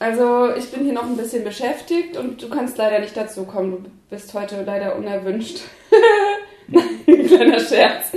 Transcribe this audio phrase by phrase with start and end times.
[0.00, 3.84] Also ich bin hier noch ein bisschen beschäftigt und du kannst leider nicht dazu kommen.
[3.84, 5.60] Du bist heute leider unerwünscht.
[7.04, 8.12] Kleiner Scherz.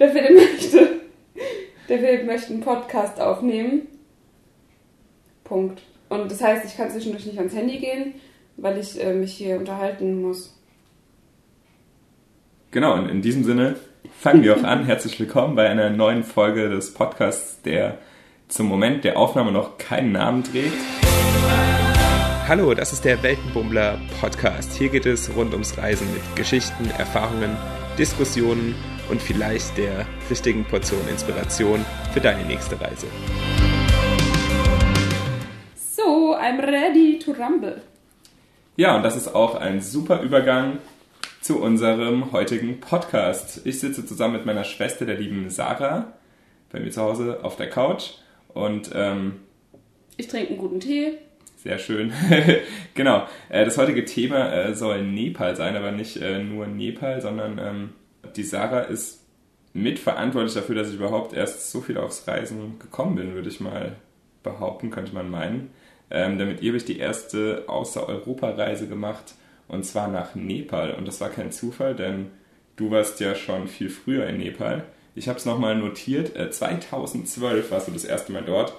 [0.00, 1.00] Der Philipp möchte,
[1.88, 3.86] der Philipp möchte einen Podcast aufnehmen.
[5.44, 5.82] Punkt.
[6.08, 8.14] Und das heißt, ich kann zwischendurch nicht ans Handy gehen,
[8.56, 10.56] weil ich äh, mich hier unterhalten muss.
[12.72, 13.76] Genau, und in diesem Sinne
[14.18, 14.84] fangen wir auch an.
[14.84, 17.98] Herzlich willkommen bei einer neuen Folge des Podcasts, der
[18.48, 20.99] zum Moment der Aufnahme noch keinen Namen trägt.
[22.50, 24.72] Hallo, das ist der Weltenbummler Podcast.
[24.72, 27.56] Hier geht es rund ums Reisen mit Geschichten, Erfahrungen,
[27.96, 28.74] Diskussionen
[29.08, 33.06] und vielleicht der richtigen Portion Inspiration für deine nächste Reise.
[35.76, 37.82] So, I'm ready to rumble.
[38.74, 40.78] Ja, und das ist auch ein super Übergang
[41.40, 43.64] zu unserem heutigen Podcast.
[43.64, 46.14] Ich sitze zusammen mit meiner Schwester, der lieben Sarah,
[46.72, 48.14] bei mir zu Hause auf der Couch
[48.48, 49.36] und ähm,
[50.16, 51.16] Ich trinke einen guten Tee.
[51.62, 52.10] Sehr schön.
[52.94, 53.26] genau.
[53.50, 57.90] Äh, das heutige Thema äh, soll Nepal sein, aber nicht äh, nur Nepal, sondern ähm,
[58.34, 59.26] die Sarah ist
[59.74, 63.96] mitverantwortlich dafür, dass ich überhaupt erst so viel aufs Reisen gekommen bin, würde ich mal
[64.42, 65.70] behaupten, könnte man meinen.
[66.10, 69.34] Ähm, damit ihr habe ich die erste Außer-Europa-Reise gemacht
[69.68, 70.94] und zwar nach Nepal.
[70.94, 72.30] Und das war kein Zufall, denn
[72.76, 74.84] du warst ja schon viel früher in Nepal.
[75.14, 76.34] Ich habe es nochmal notiert.
[76.36, 78.72] Äh, 2012 warst du das erste Mal dort.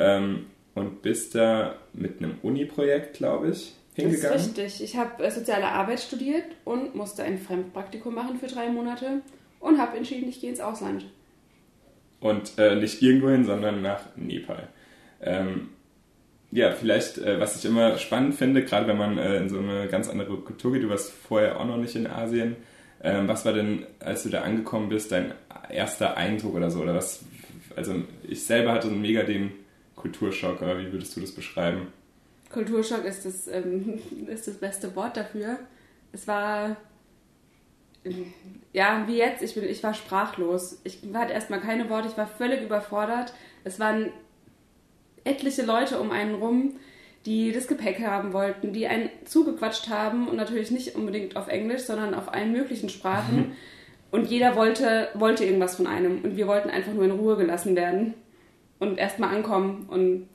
[0.00, 4.32] Ähm, und bist da mit einem Uni-Projekt, glaube ich, hingegangen.
[4.34, 4.84] Das ist richtig.
[4.84, 9.22] Ich habe äh, soziale Arbeit studiert und musste ein Fremdpraktikum machen für drei Monate
[9.58, 11.06] und habe entschieden, ich gehe ins Ausland.
[12.20, 14.68] Und äh, nicht irgendwohin, sondern nach Nepal.
[15.22, 15.70] Ähm,
[16.50, 19.88] ja, vielleicht, äh, was ich immer spannend finde, gerade wenn man äh, in so eine
[19.88, 22.56] ganz andere Kultur geht, du warst vorher auch noch nicht in Asien.
[23.02, 25.32] Ähm, was war denn, als du da angekommen bist, dein
[25.70, 26.80] erster Eindruck oder so?
[26.80, 27.24] Oder was,
[27.74, 27.94] also
[28.28, 29.52] ich selber hatte mega den
[29.96, 31.88] Kulturschock, aber wie würdest du das beschreiben?
[32.52, 35.58] Kulturschock ist das, ähm, ist das beste Wort dafür.
[36.12, 36.76] Es war,
[38.04, 38.32] ähm,
[38.72, 40.80] ja, wie jetzt, ich, bin, ich war sprachlos.
[40.84, 43.32] Ich hatte erstmal keine Worte, ich war völlig überfordert.
[43.64, 44.10] Es waren
[45.24, 46.76] etliche Leute um einen rum,
[47.24, 51.82] die das Gepäck haben wollten, die einen zugequatscht haben und natürlich nicht unbedingt auf Englisch,
[51.82, 53.56] sondern auf allen möglichen Sprachen.
[54.12, 56.22] Und jeder wollte, wollte irgendwas von einem.
[56.22, 58.14] Und wir wollten einfach nur in Ruhe gelassen werden
[58.78, 60.28] und erstmal ankommen und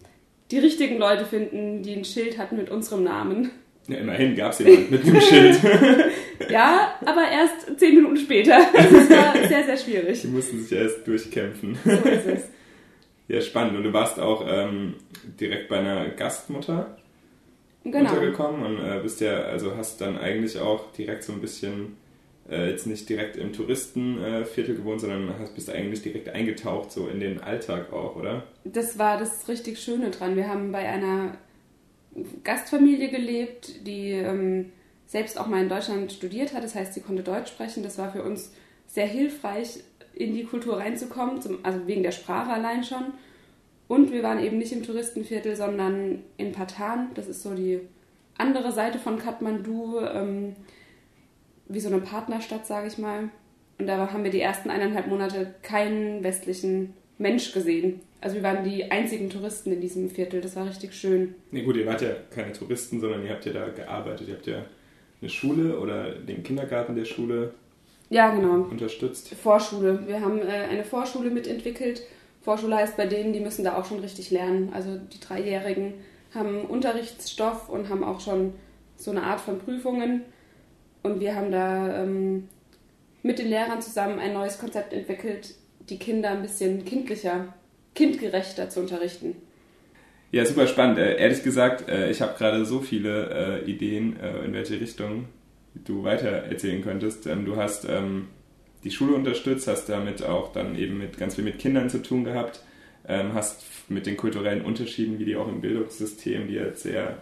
[0.51, 3.51] die richtigen Leute finden, die ein Schild hatten mit unserem Namen.
[3.87, 5.59] Ja, immerhin gab es jemanden mit einem Schild.
[6.49, 8.57] Ja, aber erst zehn Minuten später.
[8.73, 10.21] Es war sehr, sehr schwierig.
[10.21, 11.77] Die mussten sich erst durchkämpfen.
[11.85, 12.49] So ist es.
[13.27, 13.77] Ja, spannend.
[13.77, 14.95] Und du warst auch ähm,
[15.39, 16.97] direkt bei einer Gastmutter
[17.83, 18.09] Genau.
[18.11, 21.95] untergekommen und äh, bist ja, also hast dann eigentlich auch direkt so ein bisschen,
[22.51, 27.19] äh, jetzt nicht direkt im Touristenviertel gewohnt, sondern hast, bist eigentlich direkt eingetaucht, so in
[27.19, 28.43] den Alltag auch, oder?
[28.63, 30.35] Das war das richtig Schöne dran.
[30.35, 31.37] Wir haben bei einer
[32.43, 34.71] Gastfamilie gelebt, die ähm,
[35.07, 36.63] selbst auch mal in Deutschland studiert hat.
[36.63, 37.83] Das heißt, sie konnte Deutsch sprechen.
[37.83, 38.51] Das war für uns
[38.87, 39.83] sehr hilfreich,
[40.13, 43.13] in die Kultur reinzukommen, zum, also wegen der Sprache allein schon.
[43.87, 47.11] Und wir waren eben nicht im Touristenviertel, sondern in Patan.
[47.15, 47.79] Das ist so die
[48.37, 50.55] andere Seite von Kathmandu, ähm,
[51.73, 53.29] wie so eine Partnerstadt, sage ich mal.
[53.79, 58.01] Und da haben wir die ersten eineinhalb Monate keinen westlichen Mensch gesehen.
[58.19, 60.41] Also wir waren die einzigen Touristen in diesem Viertel.
[60.41, 61.33] Das war richtig schön.
[61.51, 64.27] Nee, gut, ihr wart ja keine Touristen, sondern ihr habt ja da gearbeitet.
[64.27, 64.65] Ihr habt ja
[65.21, 67.53] eine Schule oder den Kindergarten der Schule
[68.09, 68.67] Ja, genau.
[68.69, 69.29] unterstützt.
[69.33, 70.07] Vorschule.
[70.07, 72.03] Wir haben äh, eine Vorschule mitentwickelt.
[72.43, 74.71] Vorschule heißt bei denen, die müssen da auch schon richtig lernen.
[74.73, 75.93] Also die Dreijährigen
[76.33, 78.53] haben Unterrichtsstoff und haben auch schon
[78.97, 80.21] so eine Art von Prüfungen.
[81.03, 82.47] Und wir haben da ähm,
[83.23, 85.55] mit den Lehrern zusammen ein neues Konzept entwickelt,
[85.89, 87.53] die Kinder ein bisschen kindlicher,
[87.95, 89.35] kindgerechter zu unterrichten.
[90.31, 90.97] Ja, super spannend.
[90.97, 95.25] Äh, ehrlich gesagt, äh, ich habe gerade so viele äh, Ideen, äh, in welche Richtung
[95.73, 97.27] du weiter erzählen könntest.
[97.27, 98.27] Ähm, du hast ähm,
[98.83, 102.23] die Schule unterstützt, hast damit auch dann eben mit ganz viel mit Kindern zu tun
[102.23, 102.63] gehabt,
[103.07, 107.17] ähm, hast mit den kulturellen Unterschieden, wie die auch im Bildungssystem, die jetzt sehr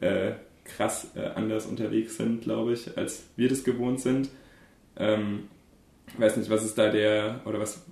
[0.00, 0.32] äh,
[0.64, 4.30] krass äh, anders unterwegs sind, glaube ich, als wir das gewohnt sind.
[4.96, 5.48] Ähm,
[6.18, 7.82] weiß nicht, was ist da der, oder was,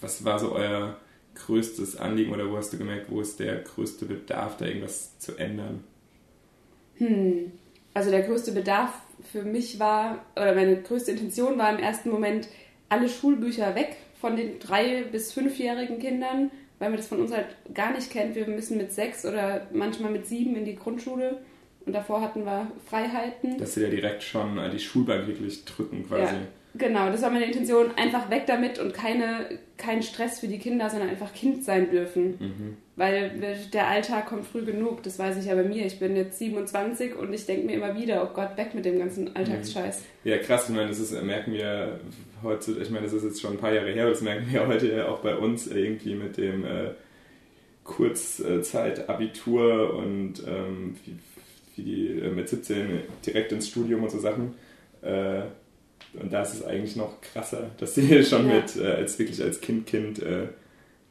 [0.00, 0.96] was war so euer
[1.34, 5.36] größtes Anliegen oder wo hast du gemerkt, wo ist der größte Bedarf, da irgendwas zu
[5.36, 5.84] ändern?
[6.96, 7.52] Hm.
[7.94, 8.92] Also der größte Bedarf
[9.32, 12.48] für mich war, oder meine größte Intention war im ersten Moment,
[12.88, 17.46] alle Schulbücher weg von den drei- bis fünfjährigen Kindern, weil man das von uns halt
[17.74, 18.34] gar nicht kennt.
[18.34, 21.38] Wir müssen mit sechs oder manchmal mit sieben in die Grundschule
[21.88, 23.58] und davor hatten wir Freiheiten.
[23.58, 26.34] Dass sie ja direkt schon äh, die Schulbank wirklich drücken quasi.
[26.34, 26.40] Ja,
[26.74, 27.92] Genau, das war meine Intention.
[27.96, 32.36] Einfach weg damit und keine, kein Stress für die Kinder, sondern einfach Kind sein dürfen.
[32.38, 32.76] Mhm.
[32.94, 33.32] Weil
[33.72, 35.86] der Alltag kommt früh genug, das weiß ich ja bei mir.
[35.86, 38.98] Ich bin jetzt 27 und ich denke mir immer wieder, oh Gott, weg mit dem
[38.98, 40.02] ganzen Alltagsscheiß.
[40.24, 42.00] Ja, krass, ich meine, das ist, merken wir
[42.42, 44.92] heute, ich meine, das ist jetzt schon ein paar Jahre her, das merken wir heute
[44.92, 46.90] ja auch bei uns irgendwie mit dem äh,
[47.84, 50.96] Kurzzeit-Abitur und ähm,
[51.78, 54.54] wie die äh, mit 17 direkt ins Studium und so Sachen.
[55.02, 55.42] Äh,
[56.14, 58.56] und da ist es eigentlich noch krasser, dass sie schon ja.
[58.56, 60.48] mit, äh, als wirklich als Kind, Kind äh,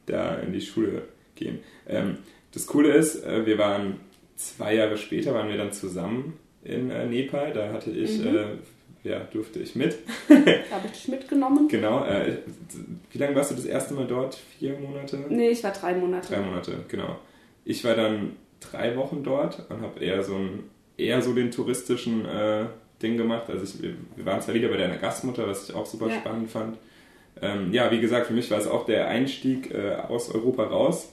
[0.06, 1.02] da in die Schule
[1.34, 1.60] gehen.
[1.86, 2.18] Ähm,
[2.52, 4.00] das Coole ist, äh, wir waren
[4.36, 7.52] zwei Jahre später, waren wir dann zusammen in äh, Nepal.
[7.52, 8.36] Da hatte ich, mhm.
[8.36, 8.44] Äh,
[9.04, 9.96] ja, durfte ich mit.
[10.28, 11.68] Habe ich dich mitgenommen?
[11.68, 12.04] Genau.
[13.12, 14.36] Wie lange warst du das erste Mal dort?
[14.58, 15.24] Vier Monate?
[15.28, 16.34] Nee, ich war drei Monate.
[16.34, 17.16] Drei Monate, genau.
[17.64, 20.64] Ich war dann drei Wochen dort und habe eher so ein,
[20.96, 22.26] eher so den touristischen
[23.02, 23.44] Ding gemacht.
[23.48, 23.82] Also ich,
[24.16, 26.16] wir waren zwar wieder bei deiner Gastmutter, was ich auch super ja.
[26.16, 26.78] spannend fand.
[27.40, 31.12] Ähm, ja, wie gesagt, für mich war es auch der Einstieg äh, aus Europa raus.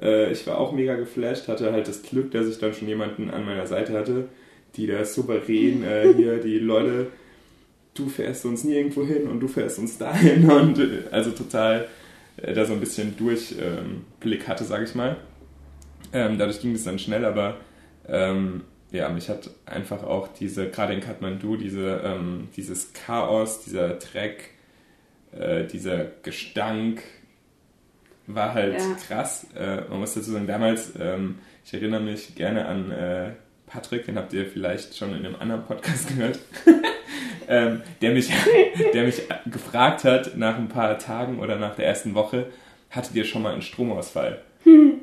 [0.00, 3.30] Äh, ich war auch mega geflasht, hatte halt das Glück, dass ich dann schon jemanden
[3.30, 4.28] an meiner Seite hatte,
[4.76, 7.08] die da souverän äh, hier die Leute,
[7.94, 11.88] du fährst uns nirgendwo hin und du fährst uns dahin und äh, also total
[12.36, 15.16] äh, da so ein bisschen Durchblick ähm, hatte, sage ich mal.
[16.12, 17.56] Ähm, dadurch ging es dann schnell, aber
[18.08, 23.94] ähm, ja, mich hat einfach auch diese, gerade in Kathmandu, diese, ähm, dieses Chaos, dieser
[23.94, 24.50] Dreck,
[25.38, 27.02] äh, dieser Gestank
[28.26, 28.96] war halt ja.
[29.06, 29.46] krass.
[29.56, 33.30] Äh, man muss dazu sagen, damals, ähm, ich erinnere mich gerne an äh,
[33.66, 36.38] Patrick, den habt ihr vielleicht schon in einem anderen Podcast gehört,
[37.48, 38.30] ähm, der, mich,
[38.94, 42.46] der mich gefragt hat nach ein paar Tagen oder nach der ersten Woche,
[42.90, 44.42] hattet ihr schon mal einen Stromausfall?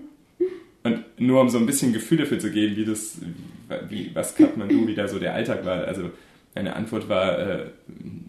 [1.25, 3.17] nur um so ein bisschen Gefühl dafür zu geben, wie das,
[3.89, 5.85] wie, was Kathmandu wieder so der Alltag war.
[5.85, 6.11] Also
[6.55, 7.65] meine Antwort war äh,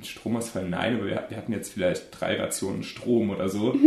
[0.02, 3.76] Stromausfall nein, aber wir, wir, hatten jetzt vielleicht drei Rationen Strom oder so.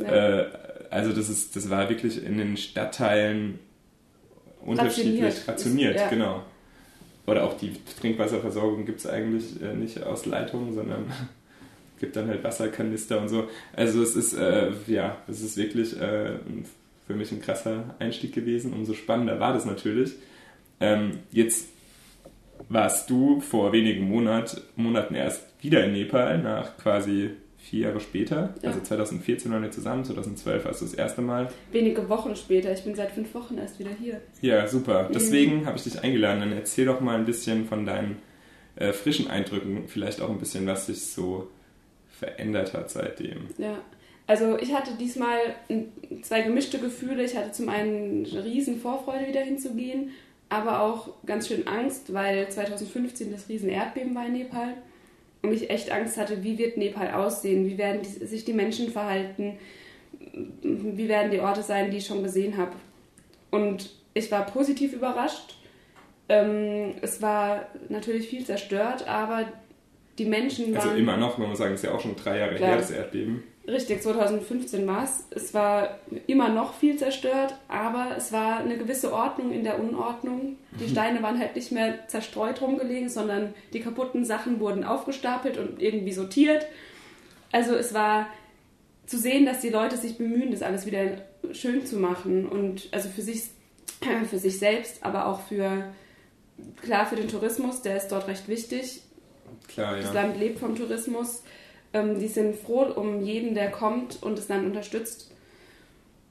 [0.00, 0.42] Ja.
[0.42, 0.46] Äh,
[0.90, 3.58] also das ist, das war wirklich in den Stadtteilen
[4.64, 6.08] unterschiedlich rationiert, rationiert ja.
[6.08, 6.42] genau.
[7.26, 11.12] Oder auch die Trinkwasserversorgung gibt es eigentlich äh, nicht aus Leitungen, sondern
[11.98, 13.48] gibt dann halt Wasserkanister und so.
[13.74, 16.34] Also es ist, äh, ja, es ist wirklich äh,
[17.08, 18.72] für mich ein krasser Einstieg gewesen.
[18.74, 20.12] Umso spannender war das natürlich.
[20.78, 21.70] Ähm, jetzt
[22.68, 28.54] warst du vor wenigen Monat, Monaten erst wieder in Nepal, nach quasi vier Jahre später.
[28.62, 28.68] Ja.
[28.68, 31.48] Also 2014 waren wir zusammen, 2012 warst du das erste Mal.
[31.72, 34.20] Wenige Wochen später, ich bin seit fünf Wochen erst wieder hier.
[34.42, 35.08] Ja, super.
[35.12, 35.66] Deswegen mhm.
[35.66, 36.40] habe ich dich eingeladen.
[36.40, 38.18] Dann erzähl doch mal ein bisschen von deinen
[38.76, 41.48] äh, frischen Eindrücken, vielleicht auch ein bisschen, was sich so
[42.10, 43.46] verändert hat seitdem.
[43.56, 43.78] Ja.
[44.28, 45.38] Also ich hatte diesmal
[46.22, 47.24] zwei gemischte Gefühle.
[47.24, 50.12] Ich hatte zum einen riesen Vorfreude, wieder hinzugehen
[50.48, 54.74] aber auch ganz schön Angst, weil 2015 das riesen Erdbeben war in Nepal
[55.42, 58.90] und ich echt Angst hatte, wie wird Nepal aussehen, wie werden die, sich die Menschen
[58.90, 59.58] verhalten,
[60.62, 62.72] wie werden die Orte sein, die ich schon gesehen habe.
[63.50, 65.56] Und ich war positiv überrascht.
[66.28, 69.44] Ähm, es war natürlich viel zerstört, aber
[70.18, 70.88] die Menschen also waren...
[70.88, 72.78] Also immer noch, man muss sagen, es ist ja auch schon drei Jahre klar, her,
[72.78, 73.44] das Erdbeben.
[73.68, 75.24] Richtig, 2015 war es.
[75.28, 80.56] Es war immer noch viel zerstört, aber es war eine gewisse Ordnung in der Unordnung.
[80.80, 80.88] Die mhm.
[80.88, 86.12] Steine waren halt nicht mehr zerstreut rumgelegen, sondern die kaputten Sachen wurden aufgestapelt und irgendwie
[86.12, 86.64] sortiert.
[87.52, 88.28] Also es war
[89.04, 91.22] zu sehen, dass die Leute sich bemühen, das alles wieder
[91.52, 93.50] schön zu machen und also für sich,
[94.30, 95.92] für sich selbst, aber auch für
[96.80, 99.02] klar für den Tourismus, der ist dort recht wichtig.
[99.68, 100.02] Klar, ja.
[100.02, 101.42] Das Land lebt vom Tourismus
[101.92, 105.30] ähm, die sind froh um jeden, der kommt und es dann unterstützt.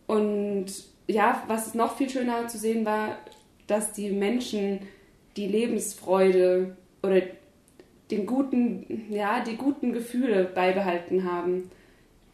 [0.05, 0.67] Und
[1.07, 3.17] ja, was noch viel schöner zu sehen war,
[3.67, 4.79] dass die Menschen
[5.35, 7.21] die Lebensfreude oder
[8.11, 11.69] den guten, ja, die guten Gefühle beibehalten haben.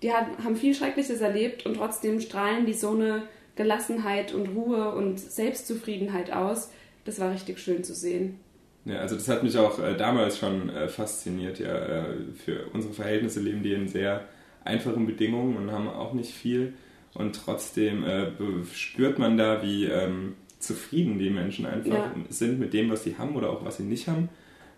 [0.01, 3.23] Die haben viel Schreckliches erlebt und trotzdem strahlen die so eine
[3.55, 6.71] Gelassenheit und Ruhe und Selbstzufriedenheit aus.
[7.05, 8.39] Das war richtig schön zu sehen.
[8.85, 11.59] Ja, also das hat mich auch äh, damals schon äh, fasziniert.
[11.59, 12.03] Ja, äh,
[12.35, 14.25] für unsere Verhältnisse leben die in sehr
[14.65, 16.73] einfachen Bedingungen und haben auch nicht viel.
[17.13, 18.27] Und trotzdem äh,
[18.73, 22.11] spürt man da, wie ähm, zufrieden die Menschen einfach ja.
[22.29, 24.29] sind mit dem, was sie haben oder auch was sie nicht haben.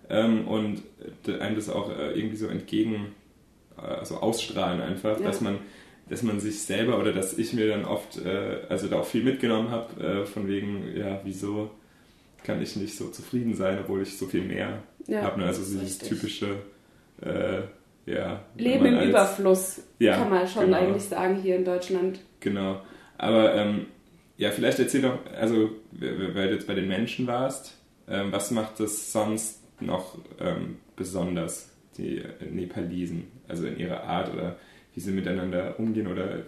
[0.09, 0.83] Ähm, und
[1.27, 3.07] einem das auch äh, irgendwie so entgegen,
[3.77, 5.25] also ausstrahlen einfach, ja.
[5.25, 5.59] dass man
[6.07, 8.23] dass man sich selber oder dass ich mir dann oft,
[8.69, 11.71] also da auch viel mitgenommen habe, von wegen, ja, wieso
[12.43, 15.39] kann ich nicht so zufrieden sein, obwohl ich so viel mehr ja, habe.
[15.39, 15.47] Ne?
[15.47, 16.09] Also dieses richtig.
[16.09, 16.57] typische,
[17.21, 17.61] äh,
[18.05, 18.43] ja.
[18.57, 20.77] Leben im als, Überfluss, ja, kann man schon genau.
[20.77, 22.19] eigentlich sagen hier in Deutschland.
[22.39, 22.81] Genau.
[23.17, 23.87] Aber ähm,
[24.37, 27.77] ja, vielleicht erzähl doch, also weil du jetzt bei den Menschen warst,
[28.07, 34.57] ähm, was macht das sonst noch ähm, besonders, die Nepalesen, also in ihrer Art oder
[34.93, 36.43] wie sie miteinander umgehen oder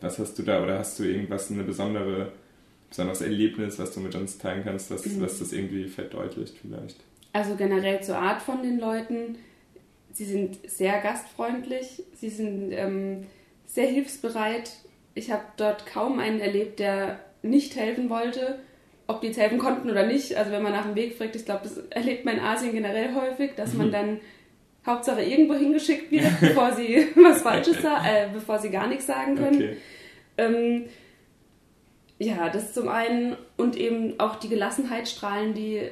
[0.00, 2.32] was hast du da oder hast du irgendwas, eine besondere,
[2.96, 5.20] besonderes Erlebnis, was du mit uns teilen kannst, was, mhm.
[5.20, 6.96] was das irgendwie verdeutlicht vielleicht?
[7.34, 9.36] Also generell zur Art von den Leuten.
[10.12, 13.26] Sie sind sehr gastfreundlich, sie sind ähm,
[13.66, 14.70] sehr hilfsbereit.
[15.14, 18.58] Ich habe dort kaum einen erlebt, der nicht helfen wollte,
[19.06, 20.34] ob die jetzt helfen konnten oder nicht.
[20.36, 23.14] Also wenn man nach dem Weg fragt, ich glaube, das erlebt man in Asien generell
[23.14, 23.92] häufig, dass man mhm.
[23.92, 24.20] dann
[24.86, 29.36] Hauptsache irgendwo hingeschickt wird, bevor sie was Falsches sagen, äh, bevor sie gar nichts sagen
[29.36, 29.56] können.
[29.56, 29.76] Okay.
[30.38, 30.84] Ähm,
[32.18, 35.82] ja, das zum einen und eben auch die Gelassenheit strahlen die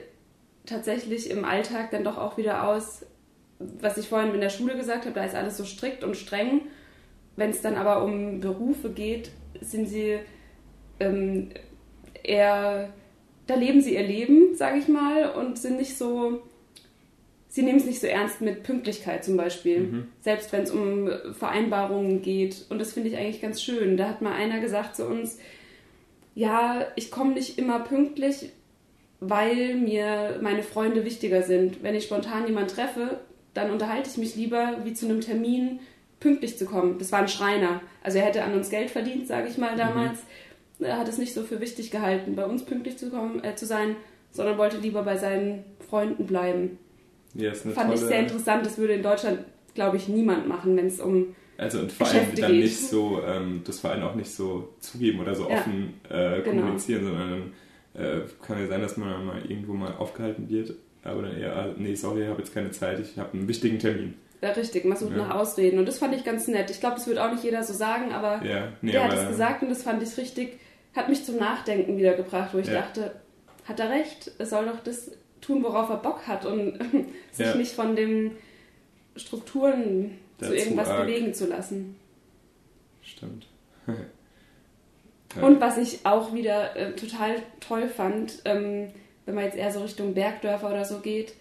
[0.66, 3.04] tatsächlich im Alltag dann doch auch wieder aus,
[3.58, 6.62] was ich vorhin in der Schule gesagt habe, da ist alles so strikt und streng.
[7.36, 10.18] Wenn es dann aber um Berufe geht, sind sie
[11.00, 11.50] ähm,
[12.22, 12.92] eher,
[13.46, 16.42] da leben sie ihr Leben, sage ich mal, und sind nicht so,
[17.48, 20.08] sie nehmen es nicht so ernst mit Pünktlichkeit zum Beispiel, mhm.
[20.20, 22.66] selbst wenn es um Vereinbarungen geht.
[22.70, 23.96] Und das finde ich eigentlich ganz schön.
[23.96, 25.38] Da hat mal einer gesagt zu uns,
[26.34, 28.50] ja, ich komme nicht immer pünktlich,
[29.20, 31.82] weil mir meine Freunde wichtiger sind.
[31.82, 33.20] Wenn ich spontan jemanden treffe,
[33.54, 35.80] dann unterhalte ich mich lieber, wie zu einem Termin
[36.20, 36.98] pünktlich zu kommen.
[36.98, 37.80] Das war ein Schreiner.
[38.02, 40.18] Also er hätte an uns Geld verdient, sage ich mal damals.
[40.78, 40.86] Mhm.
[40.86, 43.64] Er hat es nicht so für wichtig gehalten, bei uns pünktlich zu, kommen, äh, zu
[43.64, 43.94] sein,
[44.32, 46.78] sondern wollte lieber bei seinen Freunden bleiben.
[47.34, 48.00] Ja, ist eine Fand tolle...
[48.00, 48.66] ich sehr interessant.
[48.66, 49.40] Das würde in Deutschland,
[49.74, 52.62] glaube ich, niemand machen, wenn es um also und vor allem dann geht.
[52.62, 56.40] nicht so, ähm, das vor allem auch nicht so zugeben oder so ja, offen äh,
[56.42, 56.62] genau.
[56.62, 57.18] kommunizieren, genau.
[57.18, 57.52] sondern
[57.94, 61.68] äh, kann ja sein, dass man mal irgendwo mal aufgehalten wird, aber dann eher, ah,
[61.76, 64.14] nee, sorry, ich habe jetzt keine Zeit, ich habe einen wichtigen Termin.
[64.40, 65.18] Ja, richtig, man sucht ja.
[65.18, 66.70] nach Ausreden und das fand ich ganz nett.
[66.70, 69.22] Ich glaube, das wird auch nicht jeder so sagen, aber ja, nee, der aber, hat
[69.22, 70.58] es gesagt und das fand ich richtig,
[70.94, 72.74] hat mich zum Nachdenken wieder gebracht, wo ich ja.
[72.74, 73.12] dachte,
[73.64, 76.78] hat er recht, er soll doch das tun, worauf er Bock hat und
[77.32, 78.32] sich nicht von den
[79.16, 81.06] Strukturen zu irgendwas arg.
[81.06, 81.96] bewegen zu lassen.
[83.02, 83.46] Stimmt.
[85.40, 88.90] Und was ich auch wieder äh, total toll fand, ähm,
[89.26, 91.34] wenn man jetzt eher so Richtung Bergdörfer oder so geht,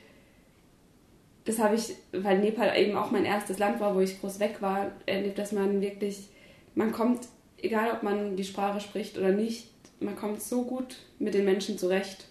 [1.46, 4.62] das habe ich, weil Nepal eben auch mein erstes Land war, wo ich groß weg
[4.62, 6.30] war, erlebt, dass man wirklich,
[6.74, 9.68] man kommt, egal ob man die Sprache spricht oder nicht,
[10.00, 12.28] man kommt so gut mit den Menschen zurecht.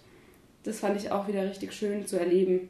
[0.63, 2.69] Das fand ich auch wieder richtig schön zu erleben.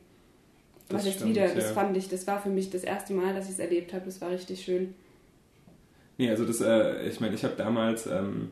[0.90, 1.56] Das Was jetzt wieder, ja.
[1.56, 4.06] das fand ich, das war für mich das erste Mal, dass ich es erlebt habe.
[4.06, 4.94] Das war richtig schön.
[6.18, 8.52] Nee, also das, äh, ich meine, ich habe damals ähm,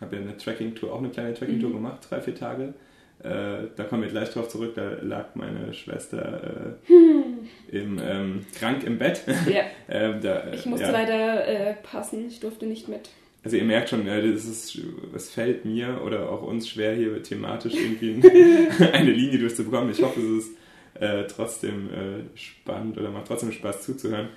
[0.00, 1.74] habe ja eine Tracking-Tour, auch eine kleine Tracking-Tour mhm.
[1.74, 2.74] gemacht, drei, vier Tage.
[3.22, 7.48] Äh, da kommen wir gleich drauf zurück, da lag meine Schwester äh, hm.
[7.68, 9.22] im, ähm, krank im Bett.
[9.46, 9.62] Ja.
[9.88, 10.92] ähm, da, ich musste ja.
[10.92, 13.08] leider äh, passen, ich durfte nicht mit.
[13.42, 14.78] Also ihr merkt schon, es, ist,
[15.14, 18.20] es fällt mir oder auch uns schwer, hier thematisch irgendwie
[18.92, 19.90] eine Linie durchzubekommen.
[19.90, 20.56] Ich hoffe, es ist
[20.94, 24.28] äh, trotzdem äh, spannend oder macht trotzdem Spaß zuzuhören.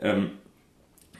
[0.00, 0.30] Ähm,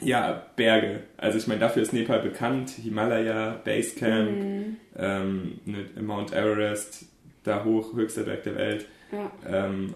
[0.00, 1.04] ja, Berge.
[1.16, 2.70] Also ich meine, dafür ist Nepal bekannt.
[2.70, 4.76] Himalaya, Basecamp, mhm.
[4.96, 7.06] ähm, ne, Mount Everest,
[7.44, 8.86] da hoch, höchster Berg der Welt.
[9.12, 9.30] Ja.
[9.46, 9.94] Ähm,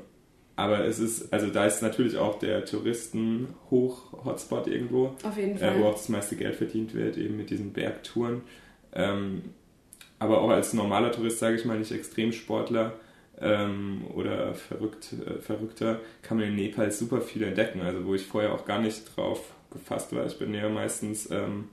[0.57, 5.15] aber es ist, also da ist natürlich auch der Touristen-Hoch-Hotspot irgendwo.
[5.23, 5.77] Auf jeden Fall.
[5.77, 8.43] Äh, wo auch das meiste Geld verdient wird, eben mit diesen Bergtouren.
[8.93, 9.43] Ähm,
[10.19, 12.95] aber auch als normaler Tourist, sage ich mal, nicht Extremsportler
[13.41, 17.81] ähm, oder verrückt, äh, Verrückter, kann man in Nepal super viel entdecken.
[17.81, 20.27] Also wo ich vorher auch gar nicht drauf gefasst war.
[20.27, 21.69] Ich bin ja meistens ähm,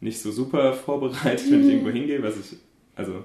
[0.00, 2.56] nicht so super vorbereitet, wenn ich irgendwo hingehe, was ich,
[2.96, 3.24] also,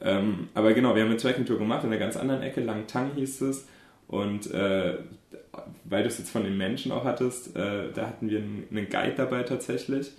[0.00, 3.42] ähm, aber genau, wir haben eine Tracking-Tour gemacht in einer ganz anderen Ecke, Langtang hieß
[3.42, 3.66] es.
[4.08, 4.98] Und äh,
[5.84, 8.88] weil du es jetzt von den Menschen auch hattest, äh, da hatten wir einen, einen,
[8.88, 10.12] Guide dabei tatsächlich.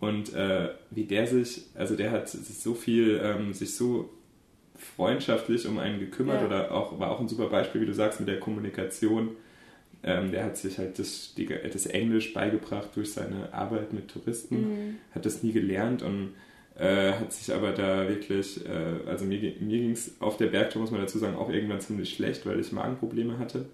[0.00, 4.10] Und äh, wie der sich, also der hat sich so viel, ähm, sich so
[4.80, 6.46] freundschaftlich um einen gekümmert ja.
[6.46, 9.36] oder auch war auch ein super Beispiel, wie du sagst, mit der Kommunikation
[10.02, 14.56] ähm, der hat sich halt das, die, das Englisch beigebracht durch seine Arbeit mit Touristen,
[14.56, 14.96] mhm.
[15.14, 16.34] hat das nie gelernt und
[16.78, 20.82] äh, hat sich aber da wirklich, äh, also mir, mir ging es auf der Bergtour,
[20.82, 23.66] muss man dazu sagen, auch irgendwann ziemlich schlecht, weil ich Magenprobleme hatte.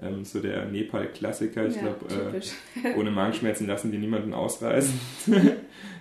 [0.00, 2.40] Ähm, so der Nepal-Klassiker, ich ja, glaube,
[2.82, 4.98] äh, ohne Magenschmerzen lassen die niemanden ausreisen,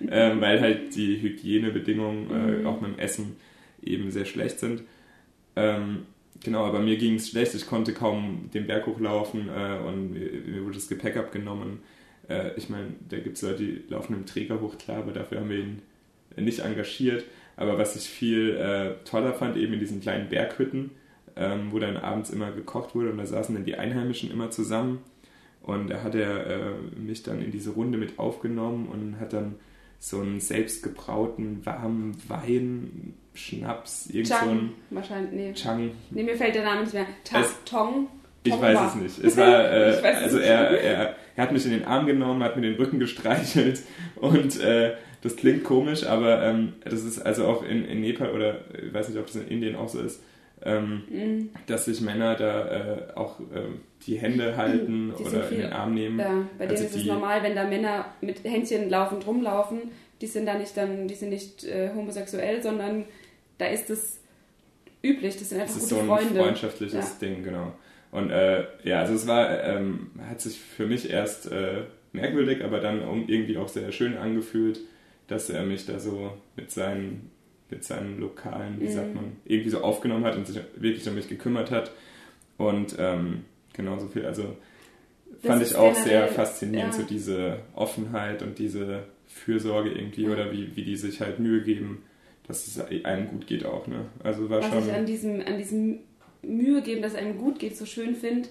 [0.10, 2.68] ähm, weil halt die Hygienebedingungen äh, mhm.
[2.68, 3.36] auch mit dem Essen
[3.86, 4.84] eben sehr schlecht sind.
[5.56, 6.06] Ähm,
[6.44, 7.56] Genau, aber mir ging es schlecht.
[7.56, 11.80] Ich konnte kaum den Berg hochlaufen äh, und mir, mir, wurde das Gepäck abgenommen.
[12.30, 15.40] Äh, ich meine, da gibt es Leute, die laufen im Träger hoch, klar, aber dafür
[15.40, 15.82] haben wir ihn
[16.38, 17.24] nicht engagiert.
[17.56, 20.92] Aber was ich viel äh, toller fand, eben in diesen kleinen Berghütten,
[21.38, 25.00] ähm, wo dann abends immer gekocht wurde und da saßen dann die Einheimischen immer zusammen.
[25.64, 29.56] Und da hat er äh, mich dann in diese Runde mit aufgenommen und hat dann
[30.00, 34.74] so einen selbstgebrauten warmen Wein Schnaps, irgend Chang, so ein.
[34.90, 35.54] Wahrscheinlich, nee.
[35.54, 35.92] Chang.
[36.12, 37.06] Nee, mir fällt der Name nicht mehr.
[37.24, 38.08] Ta es, Tong.
[38.44, 39.24] Ich weiß es nicht.
[39.24, 42.62] Es war, äh, also er, er, er hat mich in den Arm genommen, hat mir
[42.62, 43.82] den Rücken gestreichelt
[44.16, 48.60] und äh, das klingt komisch, aber ähm, das ist also auch in, in Nepal oder
[48.86, 50.22] ich weiß nicht, ob das in Indien auch so ist,
[50.64, 51.50] ähm, mhm.
[51.66, 55.74] dass sich Männer da äh, auch ähm, die Hände halten die oder viel, in den
[55.74, 56.20] Arm nehmen.
[56.20, 59.80] Ja, bei denen also ist es normal, wenn da Männer mit Händchen laufend rumlaufen,
[60.22, 63.06] die sind da nicht dann, die sind nicht äh, homosexuell, sondern
[63.58, 64.20] da ist es
[65.04, 66.40] üblich, das sind einfach das gute ist so ein Freunde.
[66.42, 67.28] freundschaftliches ja.
[67.28, 67.74] Ding, genau.
[68.12, 71.84] Und äh, ja, also es war, ähm, hat sich für mich erst äh,
[72.14, 74.80] merkwürdig, aber dann irgendwie auch sehr schön angefühlt,
[75.28, 77.32] dass er mich da so mit seinen,
[77.70, 78.92] mit seinen lokalen, wie mhm.
[78.92, 81.92] sagt man, irgendwie so aufgenommen hat und sich wirklich um mich gekümmert hat.
[82.58, 83.44] Und ähm,
[83.74, 84.56] genauso viel, also
[85.42, 87.02] das fand ich auch sehr faszinierend, ja.
[87.02, 92.04] so diese Offenheit und diese Fürsorge irgendwie oder wie, wie die sich halt Mühe geben,
[92.48, 93.88] dass es einem gut geht auch.
[93.88, 94.06] Ne?
[94.24, 94.88] Also war Was schon.
[94.88, 96.00] ich an diesem, an diesem
[96.42, 98.50] Mühe geben, dass einem gut geht, so schön finde,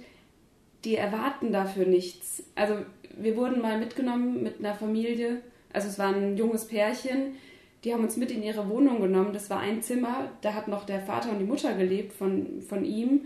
[0.85, 2.43] die erwarten dafür nichts.
[2.55, 2.77] Also
[3.17, 5.41] wir wurden mal mitgenommen mit einer Familie,
[5.73, 7.37] also es war ein junges Pärchen,
[7.85, 9.33] die haben uns mit in ihre Wohnung genommen.
[9.33, 12.85] Das war ein Zimmer, da hat noch der Vater und die Mutter gelebt von, von
[12.85, 13.23] ihm.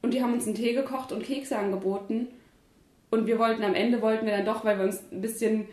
[0.00, 2.28] Und die haben uns einen Tee gekocht und Kekse angeboten.
[3.10, 5.66] Und wir wollten am Ende, wollten wir dann doch, weil wir uns ein bisschen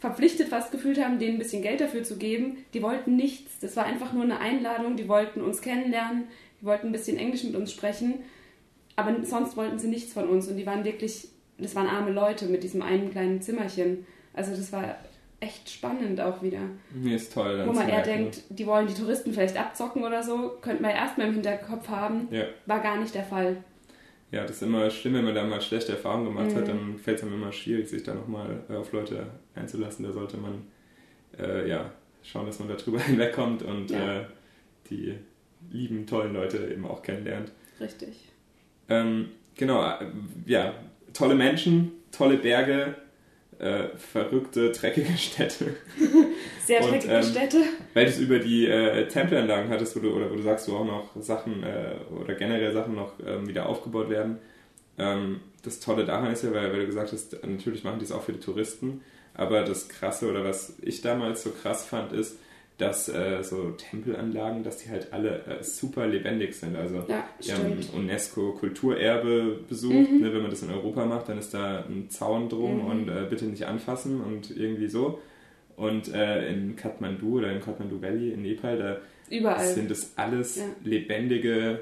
[0.00, 2.58] verpflichtet fast gefühlt haben, denen ein bisschen Geld dafür zu geben.
[2.72, 3.58] Die wollten nichts.
[3.60, 4.96] Das war einfach nur eine Einladung.
[4.96, 6.24] Die wollten uns kennenlernen.
[6.60, 8.14] Die wollten ein bisschen Englisch mit uns sprechen.
[8.96, 10.48] Aber sonst wollten sie nichts von uns.
[10.48, 14.06] Und die waren wirklich, das waren arme Leute mit diesem einen kleinen Zimmerchen.
[14.32, 14.96] Also das war
[15.40, 16.60] echt spannend auch wieder.
[16.92, 17.62] Mir ist toll.
[17.66, 21.28] Wo man eher denkt, die wollen die Touristen vielleicht abzocken oder so, könnte man erstmal
[21.28, 22.28] im Hinterkopf haben.
[22.30, 22.44] Ja.
[22.66, 23.58] War gar nicht der Fall.
[24.34, 26.56] Ja, das ist immer schlimm, wenn man da mal schlechte Erfahrungen gemacht mhm.
[26.56, 30.04] hat, dann fällt es einem immer schwierig, sich da nochmal äh, auf Leute einzulassen.
[30.04, 30.66] Da sollte man
[31.38, 31.92] äh, ja,
[32.24, 34.22] schauen, dass man darüber hinwegkommt und ja.
[34.22, 34.24] äh,
[34.90, 35.14] die
[35.70, 37.52] lieben, tollen Leute eben auch kennenlernt.
[37.78, 38.28] Richtig.
[38.88, 40.06] Ähm, genau, äh,
[40.46, 40.74] ja,
[41.12, 42.96] tolle Menschen, tolle Berge,
[43.58, 45.74] äh, verrückte, dreckige Städte.
[46.66, 47.58] Sehr und, dreckige ähm, Städte.
[47.92, 50.76] Weil du es über die äh, Tempelanlagen hattest, wo du, oder wo du sagst, wo
[50.76, 54.38] auch noch Sachen äh, oder generell Sachen noch ähm, wieder aufgebaut werden.
[54.98, 58.12] Ähm, das Tolle daran ist ja, weil, weil du gesagt hast, natürlich machen die es
[58.12, 59.02] auch für die Touristen,
[59.34, 62.38] aber das Krasse oder was ich damals so krass fand, ist,
[62.78, 66.74] dass äh, so Tempelanlagen, dass die halt alle äh, super lebendig sind.
[66.76, 70.10] Also ja, wir haben UNESCO-Kulturerbe besucht.
[70.10, 70.20] Mhm.
[70.20, 72.86] Ne, wenn man das in Europa macht, dann ist da ein Zaun drum mhm.
[72.86, 75.20] und äh, bitte nicht anfassen und irgendwie so.
[75.76, 78.96] Und äh, in Kathmandu oder im Kathmandu Valley in Nepal, da
[79.30, 79.66] Überall.
[79.66, 80.64] sind das alles ja.
[80.82, 81.80] lebendige,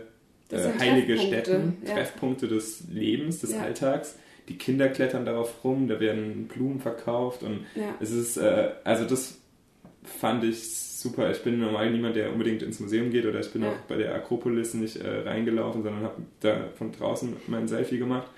[0.51, 1.95] äh, heilige Städte, ja.
[1.95, 4.17] Treffpunkte des Lebens, des Alltags
[4.49, 7.95] die Kinder klettern darauf rum, da werden Blumen verkauft und ja.
[8.01, 9.39] es ist, äh, also das
[10.05, 10.63] fand ich
[11.03, 11.31] super.
[11.31, 13.71] Ich bin normal niemand, der unbedingt ins Museum geht oder ich bin ja.
[13.71, 18.29] auch bei der Akropolis nicht äh, reingelaufen, sondern habe da von draußen mein Selfie gemacht.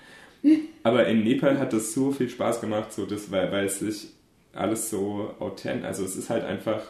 [0.83, 4.07] Aber in Nepal hat das so viel Spaß gemacht, so das, weil, weil es sich
[4.53, 6.81] alles so authentisch, also es ist halt einfach,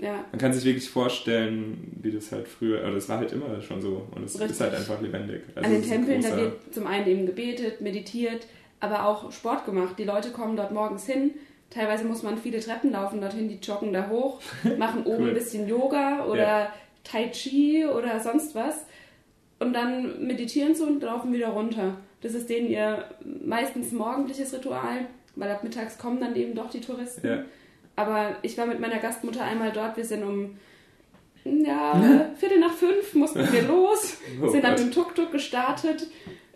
[0.00, 0.24] ja.
[0.30, 3.82] man kann sich wirklich vorstellen, wie das halt früher, oder es war halt immer schon
[3.82, 4.50] so und es Richtig.
[4.52, 5.42] ist halt einfach lebendig.
[5.54, 8.46] Also An den Tempeln, da wird zum einen eben gebetet, meditiert,
[8.80, 9.98] aber auch Sport gemacht.
[9.98, 11.32] Die Leute kommen dort morgens hin,
[11.70, 14.40] Teilweise muss man viele Treppen laufen dorthin, die joggen da hoch,
[14.78, 15.28] machen oben cool.
[15.28, 16.72] ein bisschen Yoga oder ja.
[17.04, 18.84] Tai Chi oder sonst was
[19.58, 21.96] und dann meditieren sie und laufen wieder runter.
[22.20, 23.04] Das ist denen ihr
[23.44, 27.26] meistens morgendliches Ritual, weil ab mittags kommen dann eben doch die Touristen.
[27.26, 27.44] Ja.
[27.96, 30.56] Aber ich war mit meiner Gastmutter einmal dort, wir sind um
[31.44, 36.06] ja, Viertel nach fünf mussten wir los, oh sind dann mit dem Tuk-Tuk gestartet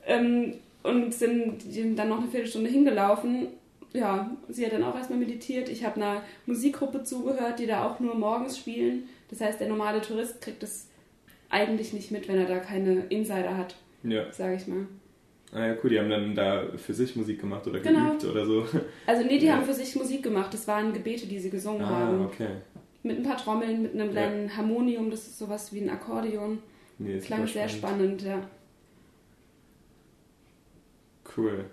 [0.07, 3.49] ähm, und sind dann noch eine Viertelstunde hingelaufen
[3.93, 5.69] ja, sie hat dann auch erstmal meditiert.
[5.69, 9.09] Ich habe einer Musikgruppe zugehört, die da auch nur morgens spielen.
[9.31, 10.89] Das heißt, der normale Tourist kriegt das
[11.51, 13.77] eigentlich nicht mit, wenn er da keine Insider hat.
[14.03, 14.33] Ja.
[14.33, 14.87] Sage ich mal.
[15.53, 18.11] Ah ja, cool, die haben dann da für sich Musik gemacht oder genau.
[18.11, 18.67] geübt oder so.
[19.07, 19.57] Also nee, die ja.
[19.57, 20.53] haben für sich Musik gemacht.
[20.55, 22.25] Das waren Gebete, die sie gesungen ah, haben.
[22.25, 22.49] okay.
[23.03, 24.57] Mit ein paar Trommeln, mit einem kleinen ja.
[24.57, 26.59] Harmonium, das ist sowas wie ein Akkordeon.
[26.99, 28.49] Nee, Klang sehr spannend, ja.
[31.37, 31.67] Cool.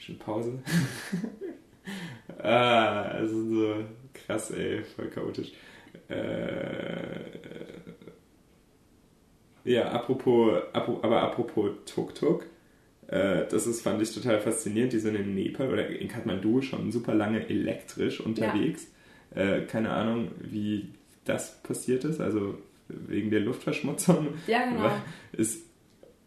[0.00, 0.58] Schon Pause?
[2.42, 3.74] ah, es ist so
[4.14, 5.52] krass, ey, voll chaotisch.
[6.08, 7.20] Äh,
[9.64, 12.46] ja, apropos, aber apropos Tuk-Tuk,
[13.08, 14.94] äh, das ist, fand ich total faszinierend.
[14.94, 18.86] Die sind in Nepal oder in Kathmandu schon super lange elektrisch unterwegs.
[19.34, 19.56] Ja.
[19.56, 20.94] Äh, keine Ahnung, wie
[21.26, 22.56] das passiert ist, also
[22.88, 24.28] wegen der Luftverschmutzung.
[24.46, 24.90] Ja, genau.
[25.32, 25.66] Ist,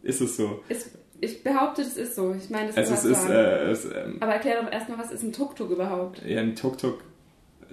[0.02, 0.62] ist es so?
[0.68, 2.34] Ist ich behaupte, das ist so.
[2.34, 5.22] Ich meine, das also ist, es äh, es, ähm, Aber erklär doch erstmal, was ist
[5.22, 6.22] ein Tuk-Tuk überhaupt?
[6.24, 7.02] Ja, ein Tuk-Tuk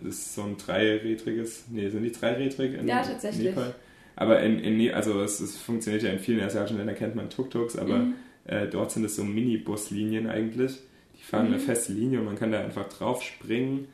[0.04, 1.66] ist so ein dreirädriges.
[1.70, 3.50] Nee, sind die dreirädrig in Ja, tatsächlich.
[3.50, 3.76] Nepal?
[4.16, 7.78] Aber in, in also es, es, funktioniert ja in vielen asiatischen Ländern, kennt man Tuk-Tuks,
[7.78, 8.16] aber mhm.
[8.46, 10.80] äh, dort sind es so Minibuslinien eigentlich.
[11.18, 11.54] Die fahren mhm.
[11.54, 13.88] eine feste Linie und man kann da einfach drauf springen.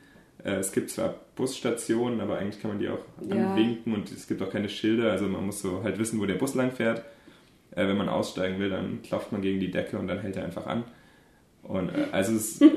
[0.44, 3.52] Äh, es gibt zwar Busstationen, aber eigentlich kann man die auch ja.
[3.52, 6.34] anwinken und es gibt auch keine Schilder, also man muss so halt wissen, wo der
[6.34, 7.04] Bus lang fährt.
[7.78, 10.44] Äh, wenn man aussteigen will, dann klopft man gegen die Decke und dann hält er
[10.44, 10.84] einfach an.
[11.62, 12.68] Und äh, also es äh,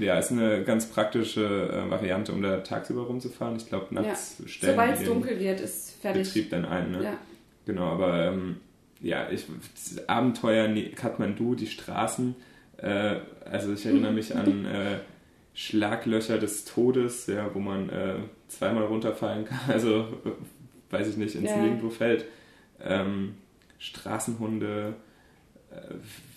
[0.00, 3.56] ja, ist eine ganz praktische äh, Variante, um da tagsüber rumzufahren.
[3.56, 4.48] Ich glaube, nachts ja.
[4.48, 6.24] stellen Sobald es dunkel wird, ist fertig.
[6.24, 7.04] Betrieb dann ein, ne?
[7.04, 7.18] Ja.
[7.66, 8.56] Genau, aber ähm,
[9.00, 9.46] ja, ich,
[10.06, 12.34] Abenteuer Kathmandu, die Straßen,
[12.78, 14.98] äh, also ich erinnere mich an äh,
[15.52, 17.90] Schlaglöcher des Todes, ja, wo man
[18.48, 20.06] zweimal runterfallen kann, also
[20.90, 21.56] weiß ich nicht, ins ja.
[21.56, 22.26] Nirgendwo fällt.
[22.84, 23.36] Ähm,
[23.78, 24.94] Straßenhunde,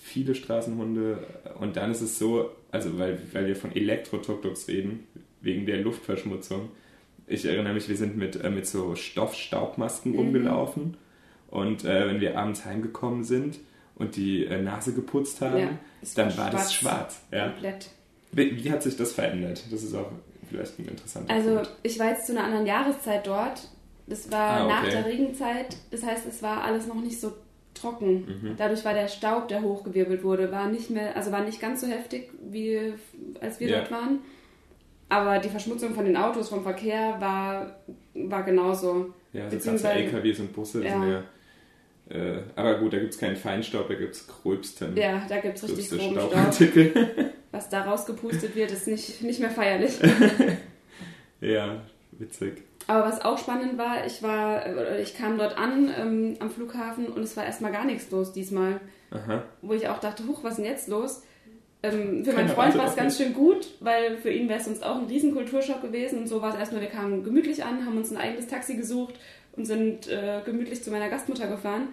[0.02, 1.20] viele Straßenhunde.
[1.60, 5.08] Und dann ist es so, also weil, weil wir von Elektro-Tuk-Tuks reden,
[5.42, 6.70] wegen der Luftverschmutzung.
[7.28, 10.18] Ich erinnere mich, wir sind mit, äh, mit so Stoffstaubmasken mhm.
[10.18, 10.98] rumgelaufen.
[11.50, 13.60] Und äh, wenn wir abends heimgekommen sind
[13.96, 15.70] und die äh, Nase geputzt haben, ja,
[16.16, 17.22] dann war, war das schwarz.
[17.32, 17.50] Ja.
[17.50, 17.90] Komplett.
[18.32, 19.64] Wie, wie, hat sich das verändert?
[19.72, 20.12] Das ist auch
[20.48, 21.72] vielleicht ein interessanter Also Punkt.
[21.84, 23.68] ich war jetzt zu einer anderen Jahreszeit dort.
[24.10, 24.74] Das war ah, okay.
[24.74, 25.78] nach der Regenzeit.
[25.92, 27.32] Das heißt, es war alles noch nicht so
[27.76, 28.26] trocken.
[28.42, 28.56] Mhm.
[28.58, 31.88] Dadurch war der Staub, der hochgewirbelt wurde, war nicht mehr, also war nicht ganz so
[31.88, 32.94] heftig, wie
[33.40, 33.78] als wir ja.
[33.80, 34.20] dort waren.
[35.10, 37.80] Aber die Verschmutzung von den Autos, vom Verkehr war,
[38.14, 39.14] war genauso.
[39.34, 40.92] Ja, also ganze LKWs und Busse ja.
[40.92, 41.24] sind ja.
[42.10, 44.98] Äh, aber gut, da gibt es keinen Feinstaub, da gibt es gröbsten.
[44.98, 46.34] Ja, da gibt es richtig groben Staub.
[47.52, 50.00] Was da rausgepustet wird, ist nicht, nicht mehr feierlich.
[51.42, 52.64] ja, witzig.
[52.90, 57.22] Aber was auch spannend war, ich war, ich kam dort an ähm, am Flughafen und
[57.22, 58.82] es war erstmal gar nichts los diesmal.
[59.12, 59.44] Aha.
[59.62, 61.22] Wo ich auch dachte, huch, was ist denn jetzt los?
[61.84, 64.84] Ähm, für meinen Freund war es ganz schön gut, weil für ihn wäre es sonst
[64.84, 66.18] auch ein riesen Kulturschock gewesen.
[66.18, 69.14] Und so war es erstmal, wir kamen gemütlich an, haben uns ein eigenes Taxi gesucht
[69.52, 71.90] und sind äh, gemütlich zu meiner Gastmutter gefahren.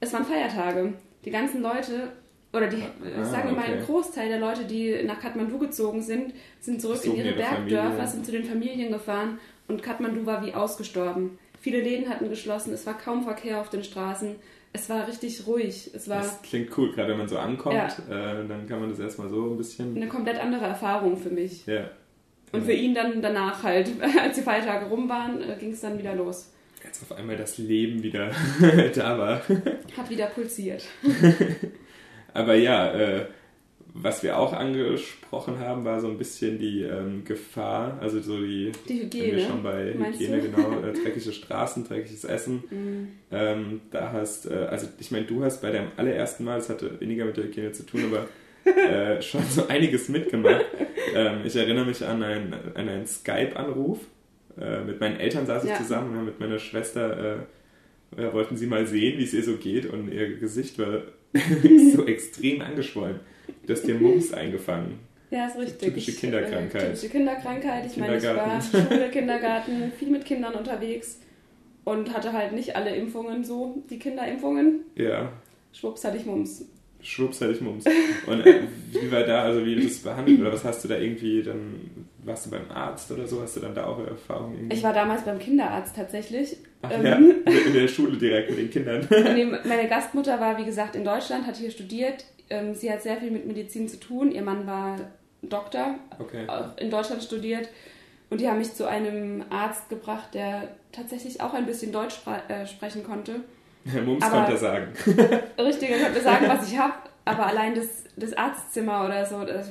[0.00, 0.94] Es waren Feiertage.
[1.24, 2.10] Die ganzen Leute
[2.52, 6.34] oder die, ah, sagen wir mal, ein Großteil der Leute, die nach Kathmandu gezogen sind,
[6.58, 11.38] sind zurück in ihre Bergdörfer, sind zu den Familien gefahren und Kathmandu war wie ausgestorben.
[11.60, 14.36] Viele Läden hatten geschlossen, es war kaum Verkehr auf den Straßen,
[14.72, 15.90] es war richtig ruhig.
[15.94, 17.86] Es war das klingt cool, gerade wenn man so ankommt, ja.
[17.86, 19.96] äh, dann kann man das erstmal so ein bisschen...
[19.96, 21.66] Eine komplett andere Erfahrung für mich.
[21.66, 21.90] Ja.
[22.52, 25.98] Und für ihn dann danach halt, als die Feiertage rum waren, äh, ging es dann
[25.98, 26.52] wieder los.
[26.84, 28.30] Als auf einmal das Leben wieder
[28.94, 29.42] da war.
[29.96, 30.84] Hat wieder pulsiert.
[32.34, 33.26] Aber ja, äh,
[34.02, 38.72] was wir auch angesprochen haben, war so ein bisschen die ähm, Gefahr, also so die,
[38.88, 39.40] die Hygiene.
[39.40, 42.64] schon bei Hygiene, genau, äh, dreckige Straßen, dreckiges Essen.
[42.76, 43.08] Mm.
[43.30, 47.00] Ähm, da hast, äh, also ich meine, du hast bei deinem allerersten Mal, das hatte
[47.00, 48.28] weniger mit der Hygiene zu tun, aber
[48.70, 50.64] äh, schon so einiges mitgemacht.
[51.14, 54.00] Ähm, ich erinnere mich an, ein, an einen Skype-Anruf.
[54.60, 55.76] Äh, mit meinen Eltern saß ich ja.
[55.76, 57.46] zusammen, mit meiner Schwester
[58.16, 61.02] äh, wollten sie mal sehen, wie es ihr so geht und ihr Gesicht war
[61.94, 63.20] so extrem angeschwollen.
[63.66, 65.00] Du hast dir Mumps eingefangen.
[65.30, 65.88] Ja, ist richtig.
[65.88, 66.82] Typische Kinderkrankheit.
[66.82, 67.86] Äh, typische Kinderkrankheit.
[67.86, 71.20] Ich meine, ich war Schule, Kindergarten, viel mit Kindern unterwegs
[71.84, 74.80] und hatte halt nicht alle Impfungen so, die Kinderimpfungen.
[74.94, 75.32] Ja.
[75.72, 76.64] Schwupps hatte ich Mumps.
[77.02, 77.84] Schwupps hatte ich Mumps.
[78.26, 81.42] Und äh, wie war da, also wie das behandelt oder was hast du da irgendwie
[81.42, 84.70] dann, warst du beim Arzt oder so, hast du dann da auch Erfahrungen?
[84.72, 86.56] Ich war damals beim Kinderarzt tatsächlich.
[86.82, 89.06] Ach, ähm, ja, in der Schule direkt mit den Kindern.
[89.64, 93.30] meine Gastmutter war, wie gesagt, in Deutschland, hat hier studiert, ähm, sie hat sehr viel
[93.30, 94.32] mit Medizin zu tun.
[94.32, 94.96] Ihr Mann war
[95.42, 96.48] Doktor, okay.
[96.48, 97.68] auch in Deutschland studiert.
[98.28, 102.16] Und die haben mich zu einem Arzt gebracht, der tatsächlich auch ein bisschen Deutsch
[102.48, 103.40] äh, sprechen konnte.
[103.90, 104.92] Herr Mums aber, konnte sagen.
[105.58, 106.94] richtig, er konnte sagen, was ich habe.
[107.24, 109.70] Aber allein das, das Arztzimmer oder so, das,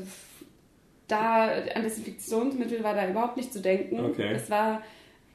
[1.08, 4.00] da an Desinfektionsmittel war da überhaupt nicht zu denken.
[4.00, 4.34] Okay.
[4.34, 4.82] Es war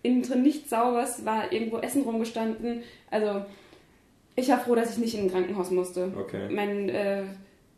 [0.03, 2.83] innen drin nichts sauber, es war irgendwo Essen rumgestanden.
[3.11, 3.45] Also
[4.37, 6.13] ich war froh, dass ich nicht in ein Krankenhaus musste.
[6.17, 6.49] Okay.
[6.51, 7.23] Mein, äh,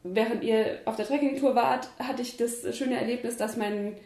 [0.05, 3.97] während ihr auf der Trekkingtour wart, hatte ich das schöne Erlebnis, dass mein,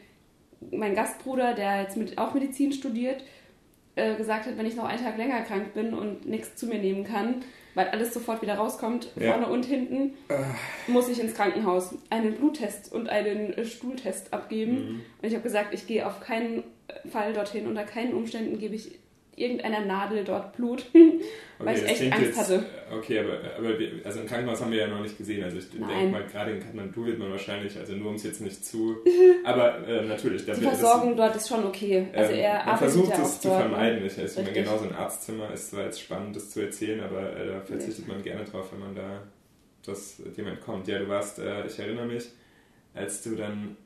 [0.71, 3.23] mein Gastbruder, der jetzt mit, auch Medizin studiert,
[3.97, 6.79] äh, gesagt hat, wenn ich noch einen Tag länger krank bin und nichts zu mir
[6.79, 7.43] nehmen kann,
[7.75, 9.33] weil alles sofort wieder rauskommt, ja.
[9.33, 10.91] vorne und hinten, äh.
[10.91, 14.73] muss ich ins Krankenhaus einen Bluttest und einen Stuhltest abgeben.
[14.73, 15.01] Mhm.
[15.21, 16.63] Und ich habe gesagt, ich gehe auf keinen
[17.11, 18.99] Fall dorthin, unter keinen Umständen gebe ich
[19.37, 20.87] irgendeiner Nadel dort Blut,
[21.59, 22.65] weil okay, ich echt Angst jetzt, hatte.
[22.91, 25.45] Okay, aber, aber wir, also im Krankenhaus haben wir ja noch nicht gesehen.
[25.45, 28.41] Also ich denke mal, gerade in Kathmandu wird man wahrscheinlich, also nur um es jetzt
[28.41, 28.97] nicht zu,
[29.45, 30.45] aber äh, natürlich.
[30.47, 32.09] Die Versorgung das, dort ist schon okay.
[32.15, 33.69] Also ähm, er man versucht ja es zu dort, ne?
[33.69, 34.07] vermeiden.
[34.07, 37.47] Ich, also genau so ein Arztzimmer ist zwar jetzt spannend, das zu erzählen, aber äh,
[37.47, 39.23] da verzichtet man gerne drauf, wenn man da
[39.85, 40.89] das dem entkommt.
[40.89, 42.25] Ja, du warst, äh, ich erinnere mich,
[42.95, 43.77] als du dann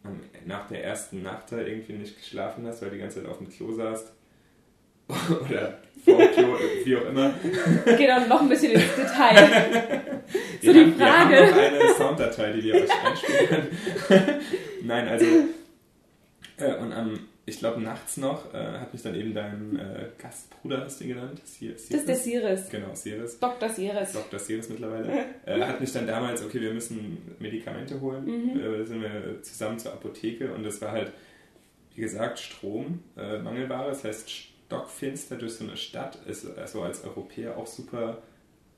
[0.47, 3.39] nach der ersten Nacht da irgendwie nicht geschlafen hast, weil du die ganze Zeit auf
[3.39, 4.13] dem Klo saßt,
[5.49, 7.35] oder Vorklo, wie auch immer.
[7.97, 9.49] Geht auch noch ein bisschen ins Detail.
[10.61, 11.31] so wir die haben, Frage.
[11.31, 14.41] Wir haben noch eine Sounddatei, die wir euch einspielen können.
[14.83, 15.27] Nein, also
[16.57, 17.21] äh, und am
[17.51, 21.15] ich glaube, nachts noch äh, hat mich dann eben dein äh, Gastbruder, hast du ihn
[21.15, 21.41] genannt?
[21.45, 21.89] Siris.
[21.89, 22.69] Das ist der Siris.
[22.71, 23.41] Genau, Siris.
[23.41, 23.69] Dr.
[23.69, 24.13] Siris.
[24.13, 24.39] Dr.
[24.39, 25.25] Siris mittlerweile.
[25.47, 28.25] äh, hat mich dann damals, okay, wir müssen Medikamente holen.
[28.25, 28.61] Mhm.
[28.61, 31.13] Äh, sind wir zusammen zur Apotheke und das war halt,
[31.95, 33.89] wie gesagt, Strom, äh, Mangelware.
[33.89, 34.31] Das heißt,
[34.71, 38.23] stockfinster durch so eine Stadt ist also als Europäer auch super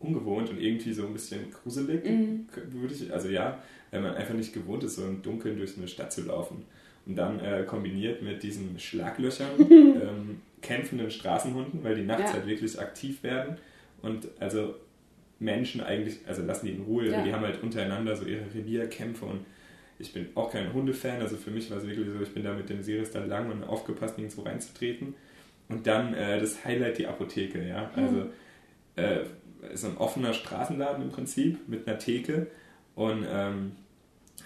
[0.01, 2.49] ungewohnt und irgendwie so ein bisschen gruselig, mhm.
[2.73, 5.87] würde ich, also ja, weil man einfach nicht gewohnt ist, so im Dunkeln durch eine
[5.87, 6.65] Stadt zu laufen.
[7.05, 12.33] Und dann äh, kombiniert mit diesen Schlaglöchern, ähm, kämpfenden Straßenhunden, weil die nachts ja.
[12.35, 13.59] halt wirklich aktiv werden
[14.01, 14.75] und also
[15.41, 17.23] Menschen eigentlich, also lassen die in Ruhe, ja.
[17.23, 19.41] die haben halt untereinander so ihre Revierkämpfe und
[19.99, 22.55] ich bin auch kein Hundefan, also für mich war es wirklich so, ich bin da
[22.55, 25.15] mit dem Siris dann lang und aufgepasst, nirgendwo reinzutreten.
[25.73, 27.91] Und dann äh, das Highlight, die Apotheke, ja.
[27.97, 28.31] Also mhm.
[28.97, 29.21] äh,
[29.75, 32.49] so ein offener Straßenladen im Prinzip mit einer Theke
[32.95, 33.73] und ähm,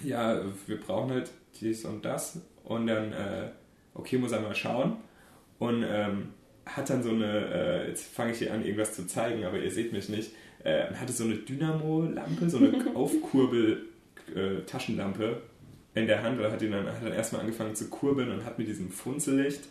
[0.03, 3.49] ja, wir brauchen halt dies und das und dann, äh,
[3.95, 4.99] okay, muss er mal schauen
[5.59, 6.29] und ähm,
[6.65, 9.71] hat dann so eine, äh, jetzt fange ich hier an, irgendwas zu zeigen, aber ihr
[9.71, 10.33] seht mich nicht,
[10.65, 15.43] äh, hatte so eine Dynamo-Lampe, so eine Aufkurbel-Taschenlampe
[15.95, 18.45] äh, in der Hand oder hat, ihn dann, hat dann erstmal angefangen zu kurbeln und
[18.45, 19.62] hat mit diesem Funzellicht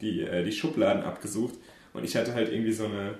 [0.00, 1.54] die, äh, die Schubladen abgesucht
[1.92, 3.14] und ich hatte halt irgendwie so eine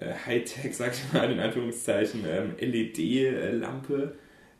[0.00, 4.14] äh, Hightech, sag ich mal in Anführungszeichen, ähm, LED-Lampe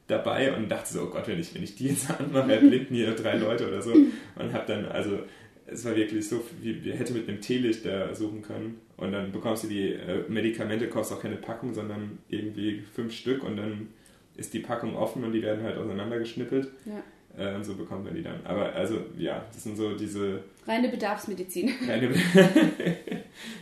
[0.07, 3.13] dabei und dachte so, oh Gott, wenn ich, wenn ich die jetzt anmache, erblinden hier
[3.13, 3.93] drei Leute oder so.
[3.93, 5.21] Und habe dann, also
[5.67, 8.81] es war wirklich so, wie wir hätte mit einem Teelicht da suchen können.
[8.97, 13.43] Und dann bekommst du die äh, Medikamente, kaufst auch keine Packung, sondern irgendwie fünf Stück
[13.43, 13.89] und dann
[14.37, 16.69] ist die Packung offen und die werden halt auseinandergeschnippelt.
[16.85, 17.03] Ja.
[17.37, 18.45] Äh, und so bekommt man die dann.
[18.45, 20.43] Aber also, ja, das sind so diese.
[20.67, 21.71] Reine Bedarfsmedizin.
[21.89, 22.17] Reine Be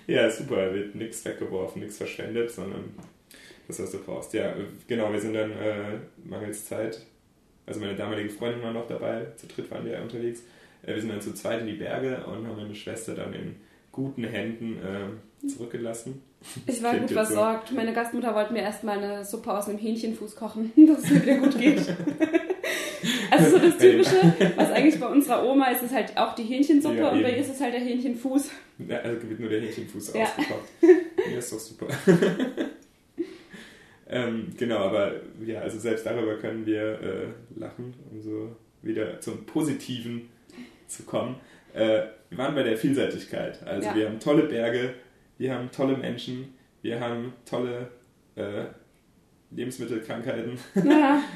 [0.12, 0.74] ja, super.
[0.74, 2.84] Wird nichts weggeworfen, nichts verschwendet, sondern
[3.66, 4.34] das, was du brauchst.
[4.34, 4.54] Ja,
[4.88, 7.00] genau, wir sind dann äh, mangels Zeit,
[7.66, 10.42] also meine damalige Freundin war noch dabei, zu dritt waren wir unterwegs.
[10.82, 13.56] Äh, wir sind dann zu zweit in die Berge und haben meine Schwester dann in
[13.92, 16.22] guten Händen äh, zurückgelassen.
[16.66, 17.68] Ich war gut versorgt.
[17.68, 17.74] So.
[17.74, 21.38] Meine Gastmutter wollte mir erstmal eine Suppe aus einem Hähnchenfuß kochen, dass es mir wieder
[21.38, 21.96] gut geht.
[23.30, 26.96] Also so das Typische, was eigentlich bei unserer Oma ist, ist halt auch die Hähnchensuppe
[26.96, 28.50] ja, und bei ihr ist es halt der Hähnchenfuß.
[28.88, 30.24] Ja, also wird nur der Hähnchenfuß ja.
[30.24, 30.68] ausgekocht.
[30.82, 31.86] Ja, ist doch super.
[34.12, 35.12] Ähm, genau, aber
[35.46, 40.28] ja, also selbst darüber können wir äh, lachen, um so wieder zum Positiven
[40.88, 41.36] zu kommen.
[41.72, 43.64] Äh, wir waren bei der Vielseitigkeit.
[43.64, 43.94] Also ja.
[43.94, 44.94] wir haben tolle Berge,
[45.38, 47.88] wir haben tolle Menschen, wir haben tolle
[48.34, 48.64] äh,
[49.52, 50.58] Lebensmittelkrankheiten.
[50.84, 51.22] Ja.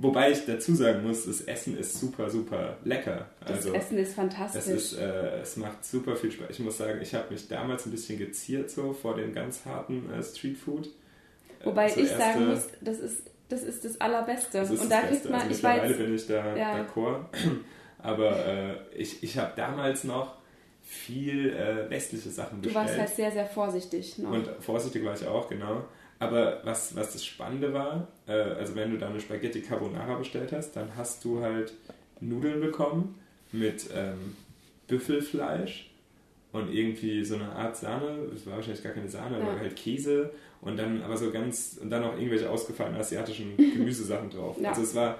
[0.00, 3.26] Wobei ich dazu sagen muss, das Essen ist super, super lecker.
[3.40, 4.62] Das also, Essen ist fantastisch.
[4.62, 6.50] Es, ist, äh, es macht super viel Spaß.
[6.50, 10.08] Ich muss sagen, ich habe mich damals ein bisschen geziert so vor dem ganz harten
[10.12, 10.88] äh, Streetfood.
[11.64, 14.58] Wobei also ich sagen muss, das ist, das ist das Allerbeste.
[14.58, 16.76] Das und da kriegt man, also ich mittlerweile weiß, bin ich da ja.
[16.76, 17.24] d'accord.
[17.98, 20.36] Aber äh, ich, ich habe damals noch
[20.82, 22.86] viel äh, westliche Sachen bestellt.
[22.86, 24.16] Du warst halt sehr, sehr vorsichtig.
[24.18, 24.30] Noch.
[24.30, 25.82] Und vorsichtig war ich auch, genau.
[26.20, 30.52] Aber was, was das Spannende war, äh, also wenn du da eine Spaghetti Carbonara bestellt
[30.52, 31.72] hast, dann hast du halt
[32.20, 33.14] Nudeln bekommen
[33.52, 34.36] mit ähm,
[34.88, 35.90] Büffelfleisch
[36.52, 39.44] und irgendwie so eine Art Sahne, das war wahrscheinlich gar keine Sahne, ja.
[39.44, 44.30] aber halt Käse und dann aber so ganz, und dann auch irgendwelche ausgefallenen asiatischen Gemüsesachen
[44.30, 44.56] drauf.
[44.60, 44.70] Ja.
[44.70, 45.18] Also es war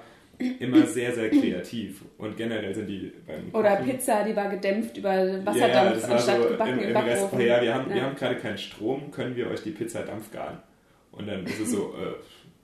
[0.59, 5.09] immer sehr, sehr kreativ und generell sind die beim Oder Pizza, die war gedämpft über
[5.45, 7.41] Wasserdampf ja, anstatt so gebacken im, im, Backofen.
[7.41, 7.95] Ja, wir haben, ja.
[7.95, 10.57] wir haben gerade keinen Strom, können wir euch die Pizza dampfgaren?
[11.11, 12.13] Und dann ist es so, äh,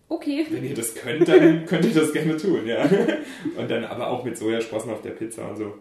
[0.09, 0.45] okay.
[0.49, 2.87] wenn ihr das könnt, dann könnt ihr das gerne tun, ja.
[3.57, 5.73] Und dann aber auch mit Sojasprossen auf der Pizza und so.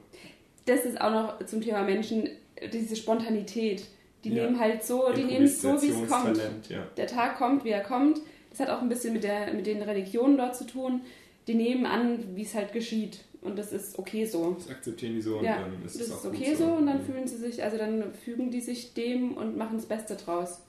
[0.66, 2.28] Das ist auch noch zum Thema Menschen,
[2.72, 3.84] diese Spontanität.
[4.24, 4.44] Die ja.
[4.44, 6.40] nehmen halt so, die nehmen es so, wie es kommt.
[6.70, 6.86] Ja.
[6.96, 8.20] Der Tag kommt, wie er kommt.
[8.50, 11.02] Das hat auch ein bisschen mit, der, mit den Religionen dort zu tun.
[11.46, 13.18] Die nehmen an, wie es halt geschieht.
[13.42, 14.56] Und das ist okay so.
[14.58, 16.64] Das akzeptieren die so und ja, dann ist das es auch okay so.
[16.64, 20.16] Und dann fühlen sie sich, also dann fügen die sich dem und machen das Beste
[20.16, 20.62] draus.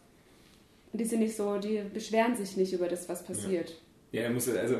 [0.95, 3.75] Und die sind nicht so, die beschweren sich nicht über das, was passiert.
[4.13, 4.75] Ja, er muss, also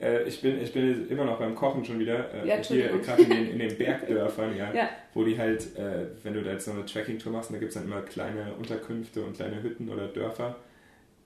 [0.00, 2.32] äh, ich, bin, ich bin immer noch beim Kochen schon wieder.
[2.32, 4.90] Äh, ja, hier gerade in, den, in den Bergdörfern, ja, ja.
[5.12, 7.74] wo die halt, äh, wenn du da jetzt so eine Tracking-Tour machst, da gibt es
[7.74, 10.54] dann immer kleine Unterkünfte und kleine Hütten oder Dörfer.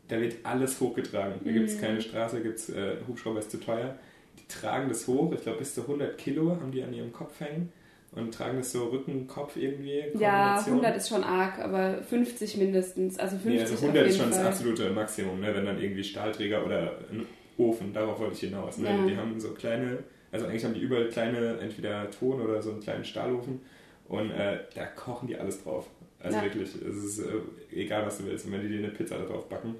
[0.08, 1.34] Da wird alles hochgetragen.
[1.44, 1.54] Da mhm.
[1.54, 3.98] gibt es keine Straße, gibt es äh, Hubschrauber ist zu teuer.
[4.38, 7.38] Die tragen das hoch, ich glaube bis zu 100 Kilo haben die an ihrem Kopf
[7.40, 7.70] hängen
[8.12, 10.02] und tragen das so Rücken, Kopf irgendwie.
[10.18, 13.18] Ja, 100 ist schon arg, aber 50 mindestens.
[13.18, 14.38] Also 50 nee, also 100 ist schon Fall.
[14.44, 15.54] das absolute Maximum, ne?
[15.54, 18.78] wenn dann irgendwie Stahlträger oder ein Ofen, darauf wollte ich hinaus.
[18.78, 18.88] Ne?
[18.88, 19.06] Ja.
[19.06, 19.98] Die haben so kleine,
[20.32, 23.60] also eigentlich haben die überall kleine, entweder Ton oder so einen kleinen Stahlofen
[24.08, 25.86] und äh, da kochen die alles drauf.
[26.22, 26.44] Also Ja.
[26.44, 27.32] wirklich, es ist äh,
[27.72, 28.44] egal, was du willst.
[28.46, 29.76] Und wenn die dir eine Pizza da drauf backen,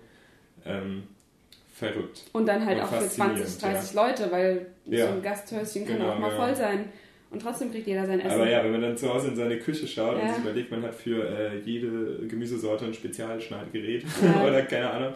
[0.64, 1.02] ähm,
[1.74, 2.22] verrückt.
[2.32, 5.06] Und dann halt Und auch für faszinierend, 20, 30 Leute, weil Ja.
[5.08, 6.36] so ein Gasthäuschen kann Genau, auch mal ja.
[6.36, 6.84] voll sein.
[7.30, 8.32] Und trotzdem kriegt jeder sein Essen.
[8.40, 10.34] Aber ja, wenn man dann zu Hause in seine Küche schaut und Ja.
[10.34, 14.44] sich überlegt, man hat für äh, jede Gemüsesorte ein Spezialschneidgerät Ja.
[14.48, 15.12] oder keine Ahnung,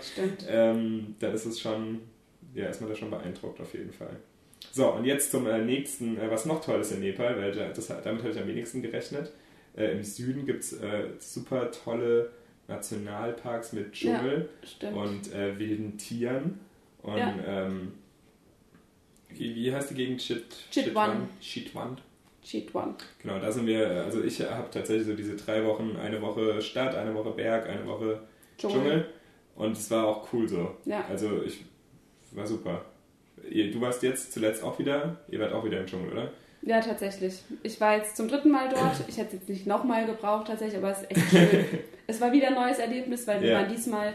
[0.48, 2.00] ähm, dann ist es schon,
[2.54, 4.16] ja, ist man da schon beeindruckt auf jeden Fall.
[4.72, 7.68] So, und jetzt zum äh, nächsten, äh, was noch toll ist in Nepal, weil da-
[7.70, 9.32] das, damit habe ich am wenigsten gerechnet.
[9.76, 12.30] Äh, Im Süden gibt es äh, super tolle
[12.68, 14.96] Nationalparks mit Dschungel Stimmt.
[14.96, 16.60] und äh, wilden Tieren.
[17.02, 17.34] Und Ja.
[17.46, 17.92] ähm,
[19.38, 20.20] wie, heißt die Gegend?
[20.20, 21.28] Chit, Chitwan.
[21.40, 21.98] Chitwan.
[22.44, 22.94] Cheat One.
[23.22, 26.94] Genau, da sind wir, also ich habe tatsächlich so diese drei Wochen, eine Woche Stadt,
[26.94, 28.20] eine Woche Berg, eine Woche
[28.58, 28.78] Dschungel.
[28.80, 29.06] Dschungel.
[29.56, 30.76] Und es war auch cool so.
[30.84, 31.04] Ja.
[31.08, 31.64] Also ich
[32.32, 32.84] war super.
[33.50, 36.32] Du warst jetzt zuletzt auch wieder, ihr wart auch wieder im Dschungel, oder?
[36.62, 37.42] Ja, tatsächlich.
[37.62, 39.04] Ich war jetzt zum dritten Mal dort.
[39.08, 41.64] Ich hätte es jetzt nicht nochmal gebraucht tatsächlich, aber es ist echt schön.
[42.06, 43.60] es war wieder ein neues Erlebnis, weil wir Ja.
[43.60, 44.14] waren diesmal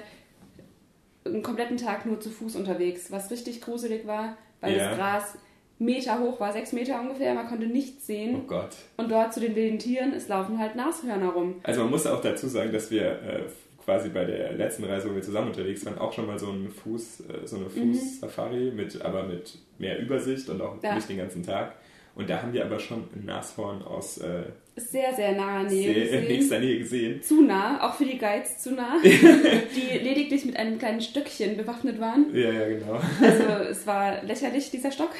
[1.26, 4.90] einen kompletten Tag nur zu Fuß unterwegs, was richtig gruselig war, weil Ja.
[4.90, 5.38] das Gras
[5.82, 8.48] Meter hoch war, sechs Meter ungefähr, man konnte nichts Oh sehen.
[8.48, 8.76] Gott.
[8.98, 11.56] Und dort zu den wilden Tieren, es laufen halt Nashörner rum.
[11.64, 13.42] Also man muss auch dazu sagen, dass wir äh,
[13.86, 16.70] quasi bei der letzten Reise, wo wir zusammen unterwegs waren, auch schon mal so, einen
[16.70, 20.96] Fuß, äh, so eine Fuß-Safari, mit, aber mit mehr Übersicht und auch Ja.
[20.96, 21.76] nicht den ganzen Tag.
[22.20, 24.44] Und da haben wir aber schon ein Nashorn aus äh,
[24.76, 26.28] Sehr, sehr naher Nähe sehr, gesehen.
[26.28, 27.22] nächster Nähe gesehen.
[27.24, 31.98] Zu nah, auch für die Guides zu nah, die lediglich mit einem kleinen Stöckchen bewaffnet
[32.02, 32.26] waren.
[32.36, 33.00] Ja, ja, genau.
[33.22, 35.12] Also es war lächerlich, dieser Stock.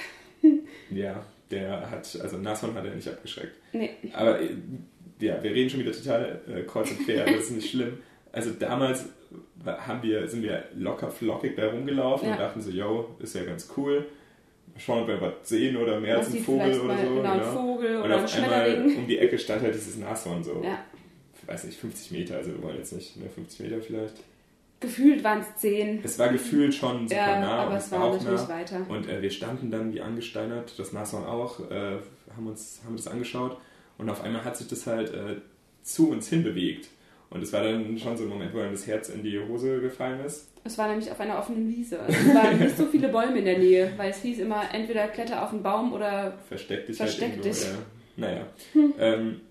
[0.92, 3.56] Ja, der hat, also Nashorn hat er nicht abgeschreckt.
[3.72, 3.92] Nee.
[4.12, 4.50] Aber äh,
[5.22, 7.98] ja, wir reden schon wieder total äh, kreuz und quer, aber das ist nicht schlimm.
[8.34, 9.06] Also damals
[9.66, 12.34] haben wir, sind wir locker flockig da rumgelaufen Ja.
[12.36, 14.06] und dachten so, yo, ist ja ganz cool.
[14.88, 17.16] Ob wir was sehen oder mehr als ein Vogel oder so.
[17.16, 20.44] genau, einen Vogel Und oder einen auf einmal um die Ecke stand halt dieses Nashorn
[20.44, 20.80] so, Ja.
[21.42, 24.16] ich weiß nicht, 50 Meter, also wir wollen jetzt nicht, ne, 50 Meter vielleicht.
[24.82, 26.00] Gefühlt waren es zehn.
[26.04, 28.50] Es war gefühlt schon super Ja, nah aber und es war auch natürlich nah.
[28.50, 28.86] weiter.
[28.88, 31.98] Und äh, wir standen dann wie angesteinert, das Nashorn auch, äh,
[32.36, 33.58] haben uns haben das angeschaut
[33.98, 35.36] und auf einmal hat sich das halt äh,
[35.84, 36.88] zu uns hinbewegt.
[37.32, 39.80] Und es war dann schon so ein Moment, wo dann das Herz in die Hose
[39.82, 40.48] gefallen ist.
[40.64, 42.00] Es war nämlich auf einer offenen Wiese.
[42.00, 45.08] Also es waren nicht so viele Bäume in der Nähe, weil es hieß immer entweder
[45.10, 47.50] kletter auf einen Baum oder Versteck dich Versteck halt irgendwo.
[47.50, 47.64] dich.
[47.64, 47.78] Ja.
[48.18, 48.48] Naja.
[49.00, 49.42] Ähm,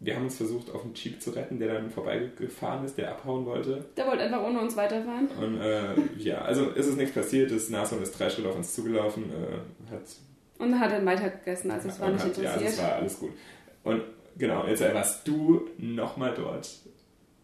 [0.00, 3.46] wir haben uns versucht, auf einen Jeep zu retten, der dann vorbeigefahren ist, der abhauen
[3.46, 3.84] wollte.
[3.96, 5.28] der wollte einfach ohne uns weiterfahren.
[5.40, 7.50] Und äh, ja, also ist es nichts passiert.
[7.52, 10.02] Das Nashorn ist drei Schritte auf uns zugelaufen, äh, hat
[10.58, 12.78] Und hat dann weitergegessen, also es war nicht hat- Ja, interessiert.
[12.78, 13.30] das war alles gut.
[13.84, 14.02] Und
[14.38, 16.68] genau, jetzt warst du nochmal dort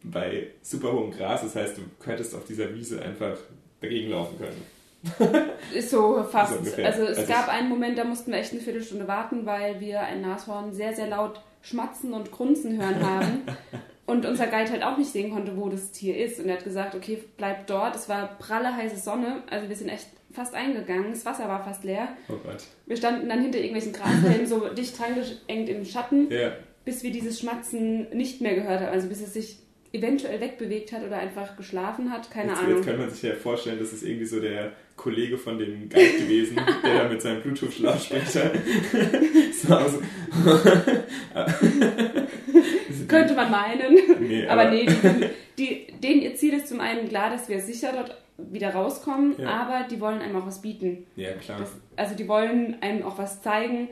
[0.03, 1.43] bei super hohem Gras.
[1.43, 3.37] Das heißt, du könntest auf dieser Wiese einfach
[3.81, 4.63] dagegen laufen können.
[5.75, 6.53] Ist so fast.
[6.65, 9.81] So also es Also gab einen Moment, da mussten wir echt eine Viertelstunde warten, weil
[9.81, 13.43] wir ein Nashorn sehr, sehr laut schmatzen und grunzen hören haben.
[14.07, 16.41] und unser Guide halt auch nicht sehen konnte, wo das Tier ist.
[16.41, 17.95] Und er hat gesagt, okay, bleib dort.
[17.95, 21.11] Es war pralle heiße Sonne, also wir sind echt fast eingegangen.
[21.13, 22.09] Das Wasser war fast leer.
[22.29, 22.65] Oh Gott.
[22.87, 26.53] Wir standen dann hinter irgendwelchen Grashelmen so dicht reingeengt im Schatten, Ja,
[26.85, 28.93] bis wir dieses Schmatzen nicht mehr gehört haben.
[28.93, 29.59] Also bis es sich
[29.92, 32.31] eventuell wegbewegt hat oder einfach geschlafen hat.
[32.31, 32.77] Keine jetzt, Ahnung.
[32.77, 36.18] jetzt könnte man sich ja vorstellen, das ist irgendwie so der Kollege von dem Guide
[36.18, 38.51] gewesen, der da mit seinem Bluetooth-Lautsprecher
[39.53, 39.98] so aus.
[43.09, 43.96] Könnte man meinen.
[44.20, 47.61] Nee, aber, aber- nee, die, die, denen ihr Ziel ist zum einen klar, dass wir
[47.61, 49.48] sicher dort wieder rauskommen, Ja.
[49.48, 51.07] aber die wollen einem auch was bieten.
[51.16, 51.59] Ja, klar.
[51.61, 53.88] Das, also die wollen einem auch was zeigen,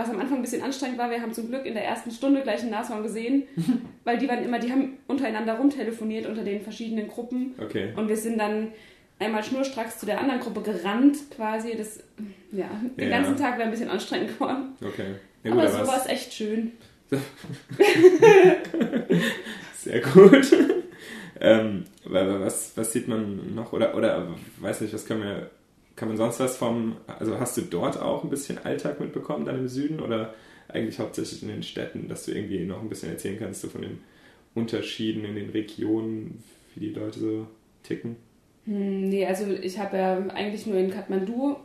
[0.00, 1.10] was am Anfang ein bisschen anstrengend war.
[1.10, 3.44] Wir haben zum Glück in der ersten Stunde gleich ein Nashorn gesehen,
[4.04, 7.92] weil die waren immer, die haben untereinander rumtelefoniert unter den verschiedenen Gruppen Okay.
[7.96, 8.68] und wir sind dann
[9.18, 11.74] einmal schnurstracks zu der anderen Gruppe gerannt quasi.
[11.76, 12.00] Das,
[12.52, 13.18] ja, den Ja.
[13.18, 14.74] ganzen Tag wäre ein bisschen anstrengend geworden.
[14.82, 15.14] Okay.
[15.44, 16.72] Ja, aber gut, so aber war es- echt schön.
[19.76, 20.52] Sehr gut.
[21.40, 23.72] ähm, wa- wa- was, was sieht man noch?
[23.72, 25.50] Oder, oder weiß nicht, was können wir.
[26.00, 26.96] Kann man sonst was vom.
[27.18, 30.00] Also hast du dort auch ein bisschen Alltag mitbekommen, dann im Süden?
[30.00, 30.32] Oder
[30.66, 33.82] eigentlich hauptsächlich in den Städten, dass du irgendwie noch ein bisschen erzählen kannst, so von
[33.82, 33.98] den
[34.54, 36.42] Unterschieden in den Regionen,
[36.74, 37.46] wie die Leute so
[37.82, 38.16] ticken?
[38.64, 41.56] Hm, Nee, also ich habe ja eigentlich nur in Kathmandu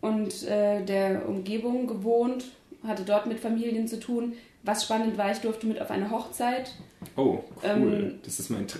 [0.00, 2.46] und äh, der Umgebung gewohnt,
[2.84, 4.32] hatte dort mit Familien zu tun.
[4.62, 6.72] Was spannend war, ich durfte mit auf eine Hochzeit.
[7.14, 7.42] Oh, cool.
[7.62, 8.66] Ähm, das ist mein.
[8.66, 8.78] Tra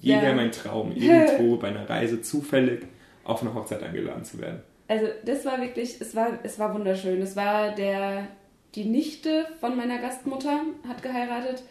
[0.00, 0.34] Jeder ja.
[0.36, 2.86] mein Traum, irgendwo bei einer Reise zufällig
[3.28, 4.62] auf eine Hochzeit eingeladen zu werden.
[4.88, 7.20] Also das war wirklich, es war, es war wunderschön.
[7.20, 8.26] Es war der,
[8.74, 11.62] die Nichte von meiner Gastmutter hat geheiratet.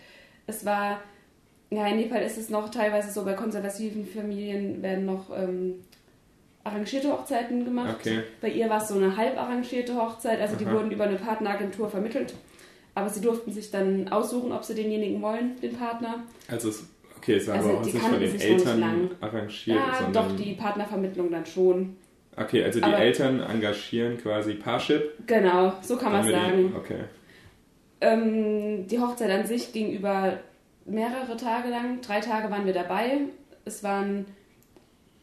[0.45, 1.01] Es war,
[1.72, 5.84] ja, in Nepal ist es noch teilweise so, bei konservativen Familien werden noch ähm,
[6.64, 7.97] arrangierte Hochzeiten gemacht.
[7.99, 8.22] Okay.
[8.39, 10.74] Bei ihr war es so eine halb arrangierte Hochzeit, also die Aha.
[10.74, 12.34] wurden über eine Partneragentur vermittelt.
[12.97, 16.24] aber sie durften sich dann aussuchen, ob sie denjenigen wollen, den Partner.
[16.47, 16.84] Also es,
[17.18, 21.32] okay, es war Also aber auch nicht von den Eltern arrangiert, Ja, doch, die Partnervermittlung
[21.32, 21.95] dann schon.
[22.36, 25.13] Okay, also die Aber- Eltern engagieren quasi Parship.
[25.26, 26.76] Genau, so kann man es damit die- sagen.
[26.78, 26.99] Okay.
[27.99, 30.38] Ähm, die Hochzeit an sich ging über
[30.86, 31.99] mehrere Tage lang.
[32.01, 33.22] Drei Tage waren wir dabei.
[33.65, 34.26] Es waren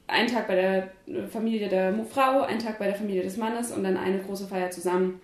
[0.08, 3.84] ein Tag bei der Familie der Frau, ein Tag bei der Familie des Mannes und
[3.84, 5.20] dann eine große Feier zusammen.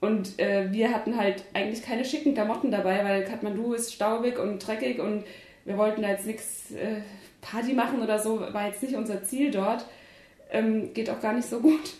[0.00, 4.64] Und äh, wir hatten halt eigentlich keine schicken Klamotten dabei, weil Kathmandu ist staubig und
[4.64, 5.24] dreckig und
[5.70, 7.00] wir wollten da jetzt nichts äh,
[7.40, 9.84] Party machen oder so, war jetzt nicht unser Ziel dort.
[10.52, 11.94] Ähm, geht auch gar nicht so gut.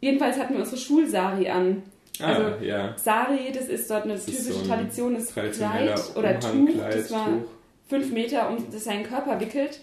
[0.00, 1.82] Jedenfalls hatten wir unsere Schulsari an.
[2.20, 2.94] Ah, Also, ja.
[2.98, 6.70] Sari, das ist dort eine Das ist typische so ein Tradition, das Kleid oder Tuch,
[6.90, 7.48] das war Tuch.
[7.88, 9.80] fünf Meter um seinen Körper wickelt.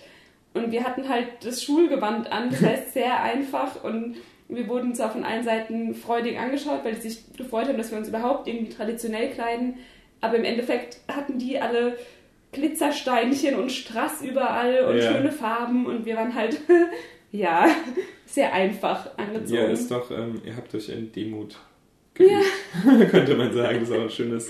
[0.54, 4.16] Und wir hatten halt das Schulgewand an, das heißt sehr einfach und
[4.48, 7.98] wir wurden zwar von allen Seiten freudig angeschaut, weil sie sich gefreut haben, dass wir
[7.98, 9.76] uns überhaupt irgendwie traditionell kleiden,
[10.22, 11.98] aber im Endeffekt hatten die alle
[12.56, 15.14] Glitzersteinchen und Strass überall und Ja.
[15.14, 16.60] schöne Farben und wir waren halt,
[17.32, 17.68] ja,
[18.26, 19.62] sehr einfach angezogen.
[19.62, 21.58] Ja, ist doch, ähm, ihr habt euch in Demut
[22.14, 22.32] geübt,
[23.12, 23.80] könnte man sagen.
[23.82, 24.50] Das ist auch ein schönes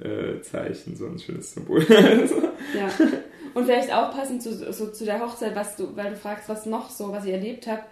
[0.00, 1.84] äh, Zeichen, so ein schönes Symbol.
[2.74, 2.88] Ja.
[3.54, 6.64] Und vielleicht auch passend zu, so zu der Hochzeit, was du, weil du fragst, was
[6.64, 7.82] noch so, was ich erlebt habe,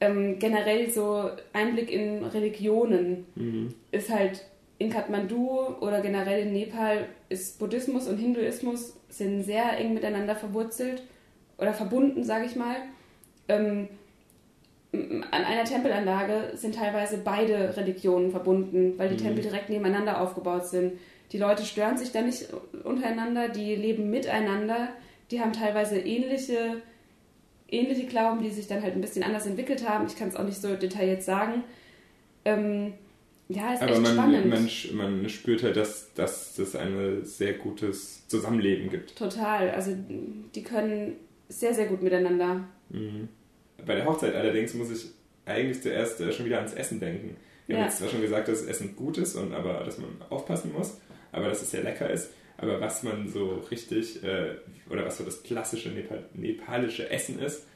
[0.00, 3.74] ähm, generell so Einblick in Religionen mhm.
[3.92, 4.44] ist halt
[4.78, 11.02] in Kathmandu oder generell in Nepal ist Buddhismus und Hinduismus sind sehr eng miteinander verwurzelt
[11.58, 12.76] oder verbunden, sage ich mal.
[13.48, 13.88] Ähm,
[14.92, 19.28] an einer Tempelanlage sind teilweise beide Religionen verbunden, weil die Mhm.
[19.28, 20.92] Tempel direkt nebeneinander aufgebaut sind.
[21.32, 22.48] Die Leute stören sich da nicht
[22.84, 24.88] untereinander, die leben miteinander,
[25.30, 26.82] die haben teilweise ähnliche,
[27.68, 30.06] ähnliche Glauben, die sich dann halt ein bisschen anders entwickelt haben.
[30.06, 31.64] Ich kann es auch nicht so detailliert sagen.
[32.44, 32.94] Ähm,
[33.48, 34.94] ja, ist Aber echt man, spannend.
[34.94, 39.16] man, man spürt halt, dass, dass es ein sehr gutes Zusammenleben gibt.
[39.16, 39.70] Total.
[39.70, 39.96] Also
[40.54, 41.16] die können
[41.48, 42.64] sehr, sehr gut miteinander.
[42.88, 43.28] Mhm.
[43.84, 45.06] Bei der Hochzeit allerdings muss ich
[45.44, 47.36] eigentlich zuerst äh, schon wieder ans Essen denken.
[47.66, 47.82] Wir Ja.
[47.82, 50.72] haben jetzt zwar schon gesagt, dass das Essen gut ist und aber dass man aufpassen
[50.72, 50.98] muss,
[51.32, 52.30] aber dass es sehr lecker ist.
[52.58, 54.54] Aber was man so richtig, äh,
[54.90, 57.66] oder was so das klassische Nepal nepalische Essen ist,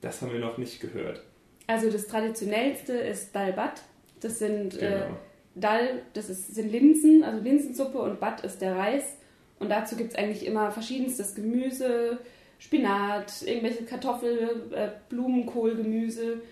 [0.00, 1.22] das haben wir noch nicht gehört.
[1.66, 3.82] Also das traditionellste ist Dal Bat.
[4.20, 5.16] Das sind äh, Genau.
[5.54, 9.16] Dal, das ist, sind Linsen, also Linsensuppe und Bat ist der Reis.
[9.58, 12.18] Und dazu gibt es eigentlich immer verschiedenstes Gemüse,
[12.60, 16.42] Spinat, irgendwelche Kartoffel, äh, Blumenkohl, Gemüse.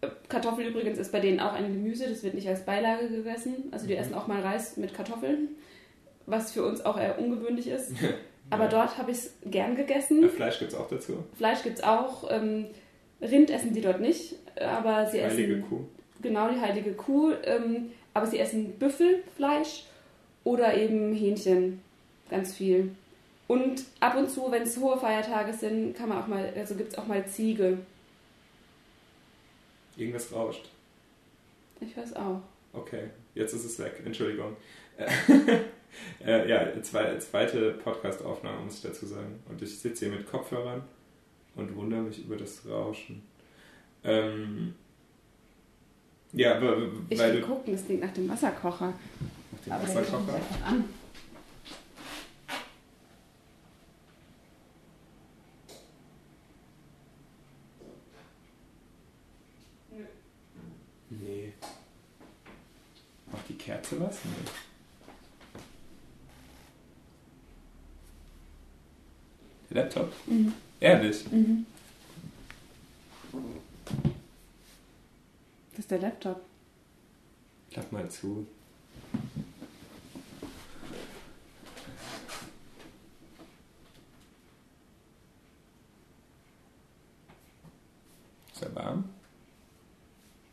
[0.00, 3.64] Äh, Kartoffel übrigens ist bei denen auch ein Gemüse, das wird nicht als Beilage gegessen.
[3.72, 4.00] Also die Mhm.
[4.00, 5.48] essen auch mal Reis mit Kartoffeln,
[6.26, 7.92] was für uns auch eher ungewöhnlich ist.
[8.50, 8.70] Aber Ja.
[8.70, 10.22] dort habe ich es gern gegessen.
[10.24, 11.24] Äh, Fleisch gibt es auch dazu.
[11.36, 12.30] Fleisch gibt es auch.
[12.30, 12.66] Ähm,
[13.20, 15.84] Rind essen die dort nicht, aber sie Heilige essen Kuh.
[16.22, 19.84] Genau die heilige Kuh, ähm, aber sie essen Büffelfleisch
[20.44, 21.80] oder eben Hähnchen,
[22.30, 22.94] ganz viel.
[23.48, 26.92] Und ab und zu, wenn es hohe Feiertage sind, kann man auch mal, also gibt
[26.92, 27.78] es auch mal Ziege.
[29.96, 30.70] Irgendwas rauscht.
[31.80, 32.40] Ich weiß auch.
[32.72, 34.02] Okay, jetzt ist es weg.
[34.04, 34.56] Entschuldigung.
[36.24, 39.42] äh, ja, zwei, zweite Podcast-Aufnahme muss ich dazu sagen.
[39.48, 40.82] Und ich sitze hier mit Kopfhörern
[41.56, 43.22] und wundere mich über das Rauschen.
[44.04, 44.74] Ähm,
[46.42, 46.76] ja, aber
[47.08, 48.88] Ich weil will du gucken, das klingt nach dem Wasserkocher.
[49.52, 50.40] nach dem Aber Wasserkocher.
[50.66, 50.84] an.
[61.10, 61.52] Nee.
[63.30, 64.18] Macht die Kerze was?
[64.24, 64.50] Nee.
[69.70, 70.12] Der Laptop?
[70.26, 70.52] Mhm.
[70.80, 71.30] Ehrlich?
[71.30, 71.66] Mhm.
[75.70, 76.40] Das ist der Laptop.
[77.70, 78.46] Klapp mal zu.
[88.52, 89.04] Ist er warm?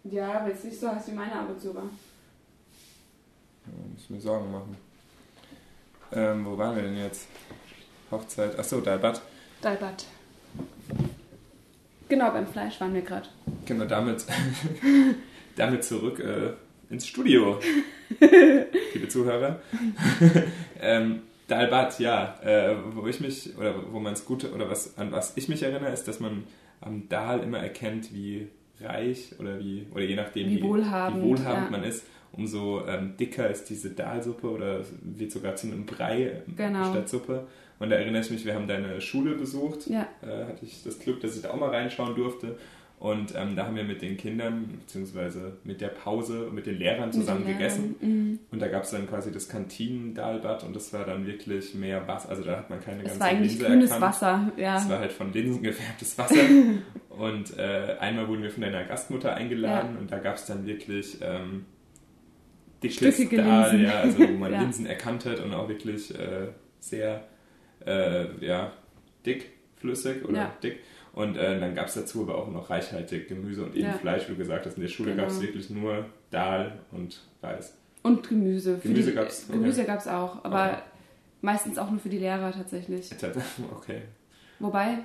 [0.04, 1.34] Ja, aber jetzt nicht so heiß wie meine
[1.74, 1.84] war.
[3.66, 4.78] Ja, müssen wir Sorgen machen.
[6.12, 7.28] Ähm, wo waren wir denn jetzt?
[8.12, 8.58] Hochzeit.
[8.58, 9.22] Achso, Dalbat.
[9.62, 10.06] Dalbat.
[12.10, 13.30] Genau, beim Fleisch waren wir gerade.
[13.66, 14.26] Genau, damit,
[15.60, 16.53] damit zurück äh,
[16.91, 17.60] ins Studio,
[18.20, 19.60] liebe Zuhörer.
[20.82, 25.12] ähm, Dalbat, ja, äh, wo ich mich, oder wo man es gut, oder was, an
[25.12, 26.43] was ich mich erinnere, ist, dass man
[26.82, 28.47] am Dal immer erkennt, wie
[28.80, 31.72] reich oder wie, oder je nachdem, Wie wohlhabend, wie wohlhabend ja.
[31.72, 36.91] man ist, umso ähm, dicker ist diese Dalsuppe oder wird sogar zu einem Brei Genau.
[36.91, 37.47] statt Suppe.
[37.80, 40.07] Und da erinnere ich mich, wir haben deine Schule besucht Ja.
[40.22, 42.57] äh, hatte ich das Glück, dass ich da auch mal reinschauen durfte.
[43.00, 46.78] Und ähm, da haben wir mit den Kindern, beziehungsweise mit der Pause und mit den
[46.78, 47.95] Lehrern zusammen den gegessen.
[48.02, 48.39] Mhm.
[48.52, 52.28] Und da gab es dann quasi das Kantinen-Dalbad und das war dann wirklich mehr Wasser.
[52.28, 53.14] Also da hat man keine ganze Linse.
[53.14, 54.14] Es war eigentlich grünes erkannt.
[54.14, 54.78] Wasser, ja.
[54.78, 56.43] Es war halt von Linsen gefärbtes Wasser.
[57.10, 60.00] und äh, einmal wurden wir von einer Gastmutter eingeladen ja.
[60.02, 61.66] und da gab es dann wirklich ähm,
[62.84, 63.82] dickes Dahl, Linsen.
[63.82, 64.62] ja, also wo man ja.
[64.62, 66.47] Linsen erkannt hat und auch wirklich äh,
[66.80, 67.24] sehr
[67.86, 68.74] äh, ja,
[69.26, 70.80] dick, flüssig oder dick.
[71.20, 73.93] Und äh, dann gab es dazu aber auch noch reichhaltig Gemüse und eben ja.
[73.95, 74.78] Fleisch, wie du gesagt hast.
[74.78, 75.24] In der Schule genau.
[75.24, 77.78] gab es wirklich nur Dahl und Reis.
[78.03, 78.80] Und Gemüse.
[78.82, 80.82] Gemüse gab es Gemüse gab's auch, aber okay.
[81.41, 83.09] meistens auch nur für die Lehrer tatsächlich.
[83.76, 84.03] Okay.
[84.59, 84.99] Wobei,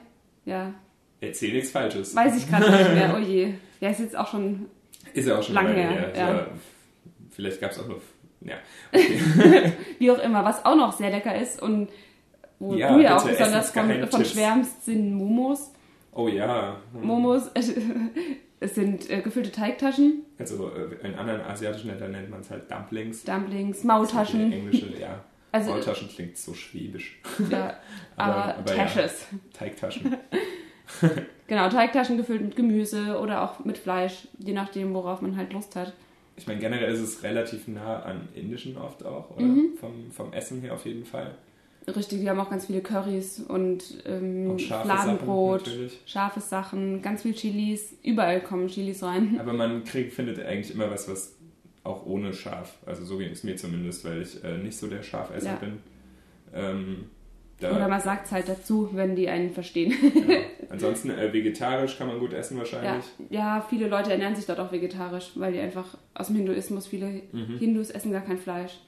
[0.44, 0.72] ja.
[1.20, 2.14] Erzähl nichts Falsches.
[2.14, 3.54] Weiß ich gerade nicht mehr, oh je.
[3.80, 4.66] Ja, ist jetzt auch schon.
[5.14, 5.90] Ist ja auch schon lange her.
[5.90, 6.12] her.
[6.14, 6.34] Ja.
[6.36, 6.46] Ja.
[7.30, 8.00] Vielleicht gab es auch noch.
[8.40, 8.54] Ja.
[8.92, 9.72] Okay.
[9.98, 11.88] wie auch immer, was auch noch sehr lecker ist und
[12.60, 15.73] wo ja, du ja auch besonders von, von schwärmst, sind Momos.
[16.14, 16.76] Oh ja.
[16.92, 17.06] Hm.
[17.06, 20.24] Momos, es sind äh, gefüllte Teigtaschen.
[20.38, 23.24] Also äh, in anderen asiatischen Ländern nennt man es halt Dumplings.
[23.24, 24.52] Dumplings, Maultaschen.
[24.52, 25.24] Englische, ja.
[25.52, 27.20] Also, Maultaschen klingt so schwäbisch.
[27.50, 27.78] Ja,
[28.16, 29.26] aber, aber Tasches.
[29.30, 30.16] Ja, Teigtaschen.
[31.46, 35.76] genau, Teigtaschen gefüllt mit Gemüse oder auch mit Fleisch, je nachdem, worauf man halt Lust
[35.76, 35.92] hat.
[36.36, 39.44] Ich meine, generell ist es relativ nah an indischen oft auch, oder?
[39.44, 39.76] Mhm.
[39.78, 41.36] Vom, vom Essen her auf jeden Fall.
[41.86, 47.34] Richtig, die haben auch ganz viele Currys und ähm, Fladenbrot, Sachen, scharfe Sachen, ganz viel
[47.34, 47.94] Chilis.
[48.02, 49.38] Überall kommen Chilis rein.
[49.38, 51.36] Aber man kriegt, findet eigentlich immer was, was
[51.82, 52.78] auch ohne scharf.
[52.86, 55.56] Also so ging es mir zumindest, weil ich äh, nicht so der Scharfesser ja.
[55.56, 55.78] bin.
[56.54, 57.10] Ähm,
[57.60, 59.92] Oder man sagt es halt dazu, wenn die einen verstehen.
[60.26, 60.36] Ja.
[60.70, 63.04] Ansonsten äh, vegetarisch kann man gut essen wahrscheinlich.
[63.30, 63.56] Ja.
[63.56, 67.22] ja, viele Leute ernähren sich dort auch vegetarisch, weil die einfach aus dem Hinduismus, viele
[67.32, 67.58] mhm.
[67.58, 68.80] Hindus essen gar kein Fleisch.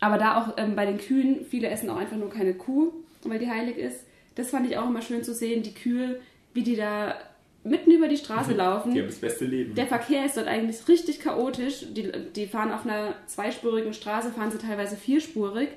[0.00, 2.92] Aber da auch ähm, bei den Kühen, viele essen auch einfach nur keine Kuh,
[3.24, 4.04] weil die heilig ist.
[4.34, 6.20] Das fand ich auch immer schön zu sehen, die Kühe,
[6.54, 7.16] wie die da
[7.64, 8.94] mitten über die Straße laufen.
[8.94, 9.74] Die haben das beste Leben.
[9.74, 11.86] Der Verkehr ist dort eigentlich richtig chaotisch.
[11.90, 15.70] Die, die fahren auf einer zweispurigen Straße, fahren sie teilweise vierspurig.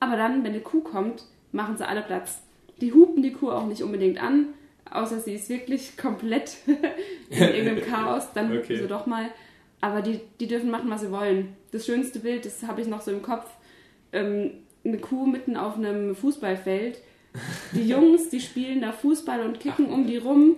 [0.00, 2.42] Aber dann, wenn eine Kuh kommt, machen sie alle Platz.
[2.80, 4.46] Die hupen die Kuh auch nicht unbedingt an,
[4.90, 6.56] außer sie ist wirklich komplett
[7.28, 8.32] in irgendeinem Chaos.
[8.34, 8.78] Dann hupen okay.
[8.78, 9.26] sie doch mal.
[9.80, 11.56] Aber die, die dürfen machen, was sie wollen.
[11.72, 13.46] Das schönste Bild, das habe ich noch so im Kopf,
[14.12, 14.50] ähm,
[14.84, 16.98] eine Kuh mitten auf einem Fußballfeld.
[17.72, 19.94] Die Jungs, die spielen da Fußball und kicken Ach.
[19.94, 20.56] um die rum.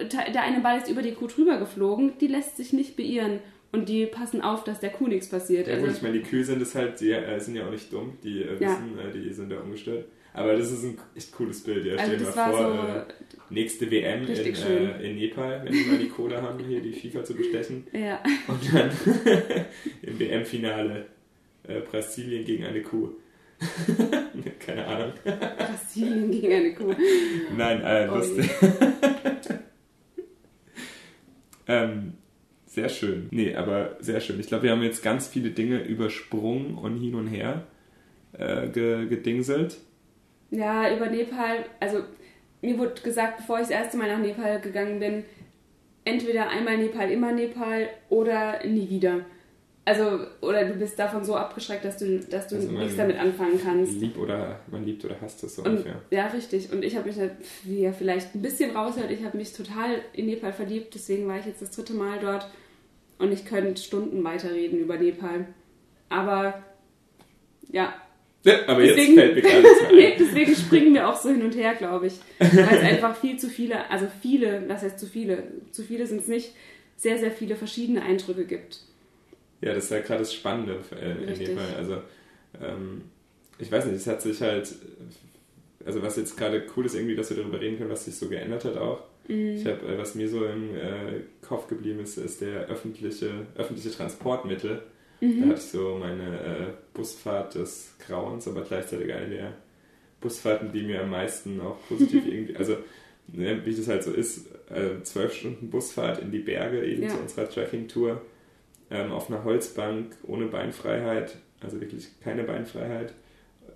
[0.00, 3.40] Der eine Ball ist über die Kuh drüber geflogen, die lässt sich nicht beirren.
[3.72, 5.68] Und die passen auf, dass der Kuh nichts passiert.
[5.68, 7.70] Ja, also, gut, ich meine, die Kühe sind es halt, die äh, sind ja auch
[7.70, 9.04] nicht dumm, die äh, wissen, ja.
[9.04, 10.06] äh, die sind da umgestellt.
[10.32, 11.96] Aber das ist ein echt cooles Bild, ja.
[11.96, 13.04] Also Stell dir mal vor, so äh,
[13.50, 17.24] nächste WM in, äh, in, Nepal, wenn wir mal die Kohle haben, hier die FIFA
[17.24, 17.86] zu bestechen.
[17.92, 18.22] Ja.
[18.46, 18.90] Und dann
[20.02, 21.06] im WM-Finale
[21.66, 23.10] äh, Brasilien gegen eine Kuh.
[24.58, 25.12] Keine Ahnung.
[25.24, 26.94] Brasilien gegen eine Kuh.
[27.56, 28.48] Nein, äh, oh lustig.
[31.66, 32.14] ähm,
[32.66, 33.26] sehr schön.
[33.32, 34.38] Nee, aber sehr schön.
[34.40, 37.66] Ich glaube, wir haben jetzt ganz viele Dinge übersprungen und hin und her
[38.32, 39.76] äh, gedingselt.
[40.50, 42.02] Ja, über Nepal, also
[42.62, 45.24] mir wurde gesagt, bevor ich das erste Mal nach Nepal gegangen bin,
[46.04, 49.24] entweder einmal Nepal, immer Nepal oder nie wieder.
[49.84, 53.60] Also, oder du bist davon so abgeschreckt, dass du, dass du also nichts damit anfangen
[53.62, 53.92] kannst.
[53.92, 56.00] Lieb oder, man liebt oder hasst es so und, ungefähr.
[56.10, 56.70] Ja, richtig.
[56.72, 57.16] Und ich habe mich,
[57.64, 60.94] wie ihr vielleicht ein bisschen raushört, ich habe mich total in Nepal verliebt.
[60.94, 62.48] Deswegen war ich jetzt das dritte Mal dort.
[63.18, 65.46] Und ich könnte Stunden weiterreden über Nepal.
[66.08, 66.62] Aber,
[67.70, 67.94] ja,
[68.42, 71.42] ja, aber deswegen, jetzt fällt mir gar nichts nee, deswegen springen wir auch so hin
[71.42, 72.14] und her, glaube ich.
[72.38, 75.44] Weil es einfach viel zu viele, also viele, was heißt zu viele?
[75.72, 76.52] Zu viele sind es nicht,
[76.96, 78.80] sehr, sehr viele verschiedene Eindrücke gibt.
[79.60, 81.74] Ja, das ist ja gerade das Spannende äh, in dem Fall.
[81.76, 82.02] Also,
[82.62, 83.02] ähm,
[83.58, 84.74] ich weiß nicht, es hat sich halt,
[85.84, 88.28] also was jetzt gerade cool ist, irgendwie, dass wir darüber reden können, was sich so
[88.28, 89.02] geändert hat auch.
[89.28, 89.56] Mhm.
[89.56, 93.90] Ich habe, äh, was mir so im äh, Kopf geblieben ist, ist der öffentliche, öffentliche
[93.90, 94.82] Transportmittel.
[95.20, 95.40] Mhm.
[95.40, 99.52] Da hatte ich so meine äh, Busfahrt des Grauens, aber gleichzeitig eine der
[100.20, 102.76] Busfahrten, die mir am meisten auch positiv irgendwie, also
[103.28, 107.08] ne, wie das halt so ist, äh, zwölf Stunden Busfahrt in die Berge eben ja.
[107.08, 108.20] zu unserer Tracking-Tour
[108.90, 113.14] ähm, auf einer Holzbank ohne Beinfreiheit, also wirklich keine Beinfreiheit.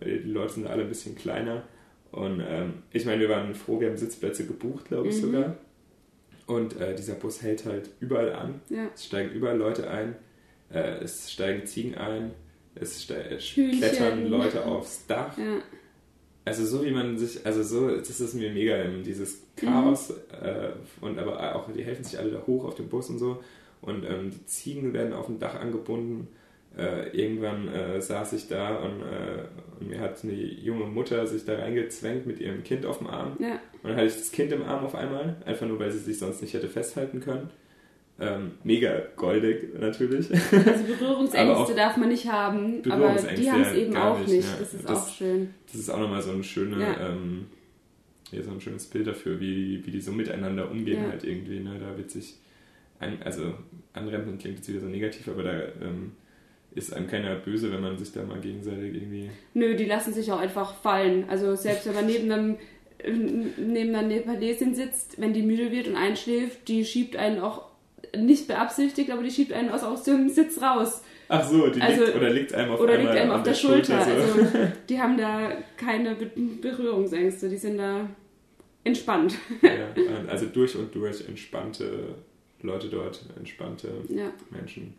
[0.04, 1.62] Die Leute sind alle ein bisschen kleiner.
[2.10, 5.20] Und ähm, ich meine, wir waren froh, wir haben Sitzplätze gebucht, glaube ich mhm.
[5.20, 5.56] sogar.
[6.46, 8.60] Und äh, dieser Bus hält halt überall an.
[8.68, 8.90] Ja.
[8.94, 10.16] Es steigen überall Leute ein.
[10.70, 12.32] Äh, es steigen Ziegen ein.
[12.74, 15.36] Es klettern Leute aufs Dach.
[15.38, 15.58] Ja.
[16.44, 20.14] Also so wie man sich, also so, das ist mir mega, dieses Chaos mhm.
[20.46, 20.68] äh,
[21.00, 23.42] und aber auch, die helfen sich alle da hoch auf dem Bus und so
[23.80, 26.28] und ähm, die Ziegen werden auf dem Dach angebunden.
[26.76, 29.44] äh, irgendwann äh, saß ich da und, äh,
[29.78, 33.36] und, mir hat eine junge Mutter sich da reingezwängt mit ihrem Kind auf dem Arm.
[33.38, 33.60] Ja.
[33.82, 36.18] Und dann hatte ich das Kind im Arm auf einmal, einfach nur, weil sie sich
[36.18, 37.50] sonst nicht hätte festhalten können.
[38.20, 40.30] Ähm, mega goldig natürlich.
[40.30, 44.30] Also Berührungsängste darf man nicht haben, aber die haben es eben auch nicht.
[44.30, 44.60] nicht.
[44.60, 45.50] Das ist das, auch schön.
[45.66, 47.08] Das ist auch nochmal so eine schöne, ja.
[47.08, 47.46] ähm,
[48.30, 51.10] ja, so ein schönes Bild dafür, wie, wie die so miteinander umgehen ja.
[51.10, 51.58] halt irgendwie.
[51.58, 51.76] Ne?
[51.80, 52.36] Da wird sich,
[53.00, 53.54] ein, also
[53.92, 56.12] anrempeln klingt jetzt wieder so negativ, aber da ähm,
[56.72, 59.30] ist einem keiner böse, wenn man sich da mal gegenseitig irgendwie.
[59.54, 61.24] Nö, die lassen sich auch einfach fallen.
[61.28, 62.56] Also selbst wenn man neben einem
[63.06, 67.73] neben einer Nepalesin sitzt, wenn die müde wird und einschläft, die schiebt einen auch
[68.16, 71.02] nicht beabsichtigt, aber die schiebt einen aus, aus dem Sitz raus.
[71.28, 73.58] Ach so, die also, liegt, oder liegt einem auf, oder liegt einem auf der, der,
[73.58, 74.04] Schulter.
[74.04, 74.42] Schulter so.
[74.42, 78.08] Also die haben da keine Berührungsängste, die sind da
[78.84, 79.36] entspannt.
[79.62, 79.88] Ja,
[80.28, 82.14] also durch und durch entspannte
[82.62, 84.30] Leute dort, entspannte ja.
[84.50, 84.94] Menschen.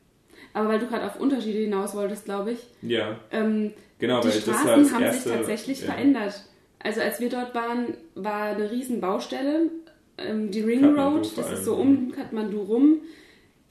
[0.53, 2.59] Aber weil du gerade auf Unterschiede hinaus wolltest, glaube ich.
[2.81, 3.19] Ja.
[3.31, 5.87] Ähm, genau, die weil Straßen das haben erste, sich tatsächlich ja.
[5.87, 6.45] verändert.
[6.79, 9.69] Also als wir dort waren, war eine riesen Baustelle.
[10.17, 13.01] Ähm, die Ring Kathmandu Road, das ist so um Kathmandu rum,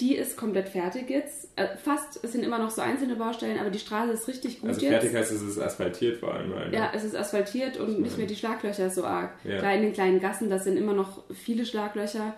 [0.01, 1.49] die ist komplett fertig jetzt.
[1.57, 4.71] Äh, fast, es sind immer noch so einzelne Baustellen, aber die Straße ist richtig gut
[4.71, 4.91] also jetzt.
[4.91, 6.53] fertig heißt, es ist asphaltiert vor allem.
[6.53, 6.77] Weil, ne?
[6.77, 9.33] Ja, es ist asphaltiert und nicht mehr die Schlaglöcher so arg.
[9.45, 9.59] Ja.
[9.59, 12.35] Klar, in den kleinen Gassen, das sind immer noch viele Schlaglöcher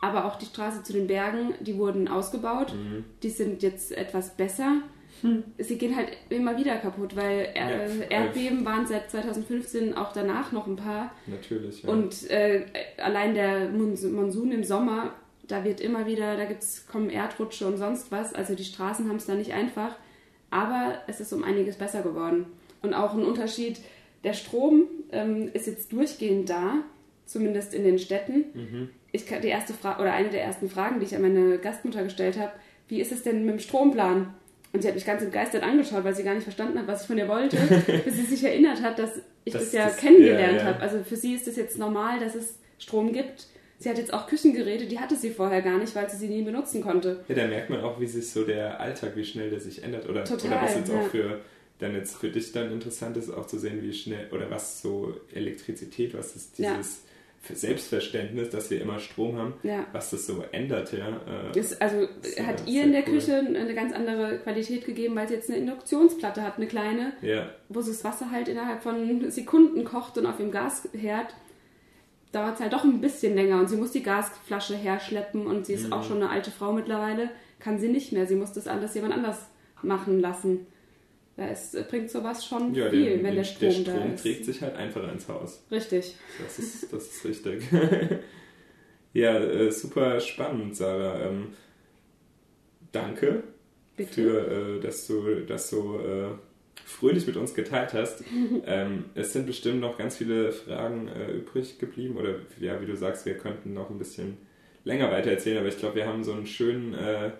[0.00, 2.72] aber auch die Straße zu den Bergen, die wurden ausgebaut.
[2.74, 3.04] Mhm.
[3.22, 4.82] Die sind jetzt etwas besser.
[5.22, 5.44] Hm.
[5.58, 10.52] Sie gehen halt immer wieder kaputt, weil er ja, Erdbeben waren seit 2015 auch danach
[10.52, 11.12] noch ein paar.
[11.26, 11.82] Natürlich.
[11.82, 11.90] Ja.
[11.90, 12.64] Und äh,
[12.98, 15.14] allein der Monsun im Sommer,
[15.46, 18.34] da wird immer wieder, da gibt's, kommen Erdrutsche und sonst was.
[18.34, 19.96] Also die Straßen haben es da nicht einfach.
[20.50, 22.46] Aber es ist um einiges besser geworden.
[22.82, 23.80] Und auch ein Unterschied,
[24.24, 26.76] der Strom ähm, ist jetzt durchgehend da,
[27.26, 28.44] zumindest in den Städten.
[28.54, 32.04] Mhm ich, die erste Frage oder eine der ersten Fragen, die ich an meine Gastmutter
[32.04, 32.52] gestellt habe,
[32.88, 34.34] wie ist es denn mit dem Stromplan?
[34.72, 37.06] Und sie hat mich ganz entgeistert angeschaut, weil sie gar nicht verstanden hat, was ich
[37.06, 37.56] von ihr wollte,
[38.04, 39.12] bis sie sich erinnert hat, dass
[39.44, 40.64] ich das, das ja das, kennengelernt ja, ja.
[40.64, 40.80] habe.
[40.80, 43.46] Also für sie ist es jetzt normal, dass es Strom gibt.
[43.78, 46.42] Sie hat jetzt auch Küchengeräte, die hatte sie vorher gar nicht, weil sie sie nie
[46.42, 47.24] benutzen konnte.
[47.28, 50.08] Ja, da merkt man auch, wie sich so der Alltag, wie schnell der sich ändert.
[50.08, 51.00] Oder, Total, oder was jetzt ja.
[51.00, 51.40] auch für
[51.78, 55.14] dann jetzt für dich dann interessant ist, auch zu sehen, wie schnell oder was so
[55.32, 57.02] Elektrizität, was ist dieses
[57.50, 59.86] Selbstverständnis, dass wir immer Strom haben, ja.
[59.92, 60.92] was das so ändert.
[60.92, 61.08] Ja.
[61.08, 63.14] Äh, also das hat ihr in der cool.
[63.14, 67.48] Küche eine ganz andere Qualität gegeben, weil sie jetzt eine Induktionsplatte hat, eine kleine, ja.
[67.68, 71.34] wo sie das Wasser halt innerhalb von Sekunden kocht und auf dem Gasherd
[72.32, 75.74] dauert es halt doch ein bisschen länger und sie muss die Gasflasche herschleppen und sie
[75.74, 75.92] ist mhm.
[75.94, 78.26] auch schon eine alte Frau mittlerweile, kann sie nicht mehr.
[78.26, 79.46] Sie muss das alles jemand anders
[79.82, 80.66] machen lassen.
[81.38, 84.22] Es bringt sowas schon ja, viel, den, wenn der Strom, der Strom da ist.
[84.22, 85.64] trägt sich halt einfacher ins Haus.
[85.70, 86.16] Richtig.
[86.42, 87.62] Das ist, das ist richtig.
[89.12, 91.28] ja, äh, super spannend, Sarah.
[91.28, 91.50] Ähm,
[92.90, 93.44] danke
[93.96, 94.12] Bitte?
[94.12, 96.30] für, äh, dass du das so äh,
[96.84, 98.24] fröhlich mit uns geteilt hast.
[98.66, 102.96] ähm, es sind bestimmt noch ganz viele Fragen äh, übrig geblieben oder ja, wie du
[102.96, 104.38] sagst, wir könnten noch ein bisschen
[104.82, 107.30] länger weiter erzählen, aber ich glaube, wir haben so einen schönen äh,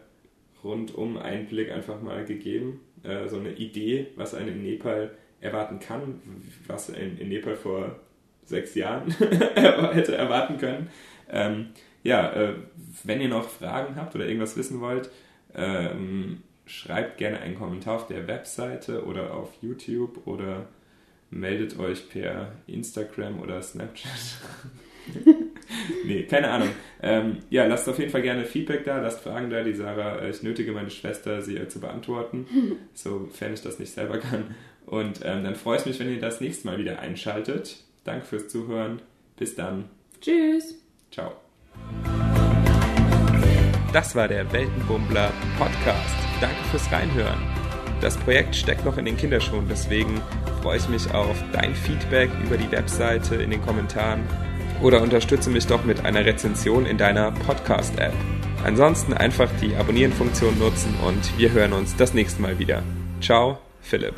[0.62, 6.20] rundum Einblick einfach mal gegeben äh, so eine Idee, was einen in Nepal erwarten kann,
[6.66, 7.96] was in, in Nepal vor
[8.44, 9.10] sechs Jahren
[9.92, 10.88] hätte erwarten können.
[11.30, 11.68] Ähm,
[12.02, 12.54] ja, äh,
[13.04, 15.10] wenn ihr noch Fragen habt oder irgendwas wissen wollt,
[15.54, 20.66] ähm, schreibt gerne einen Kommentar auf der Webseite oder auf YouTube oder
[21.30, 24.38] meldet euch per Instagram oder Snapchat.
[26.04, 26.68] nee, keine Ahnung.
[27.02, 29.62] Ähm, ja, lasst auf jeden Fall gerne Feedback da, lasst Fragen da.
[29.62, 32.46] Die Sarah, äh, ich nötige meine Schwester, sie äh, zu beantworten,
[32.94, 34.54] sofern ich das nicht selber kann.
[34.86, 37.76] Und ähm, dann freue ich mich, wenn ihr das nächste Mal wieder einschaltet.
[38.04, 39.02] Danke fürs Zuhören.
[39.36, 39.84] Bis dann.
[40.20, 40.74] Tschüss.
[41.10, 41.32] Ciao.
[43.92, 46.16] Das war der Weltenbummler Podcast.
[46.40, 47.38] Danke fürs Reinhören.
[48.00, 50.20] Das Projekt steckt noch in den Kinderschuhen, deswegen
[50.62, 54.22] freue ich mich auf dein Feedback über die Webseite in den Kommentaren
[54.82, 58.14] oder unterstütze mich doch mit einer Rezension in deiner Podcast-App.
[58.64, 62.82] Ansonsten einfach die Abonnieren-Funktion nutzen und wir hören uns das nächste Mal wieder.
[63.20, 64.14] Ciao, Philipp.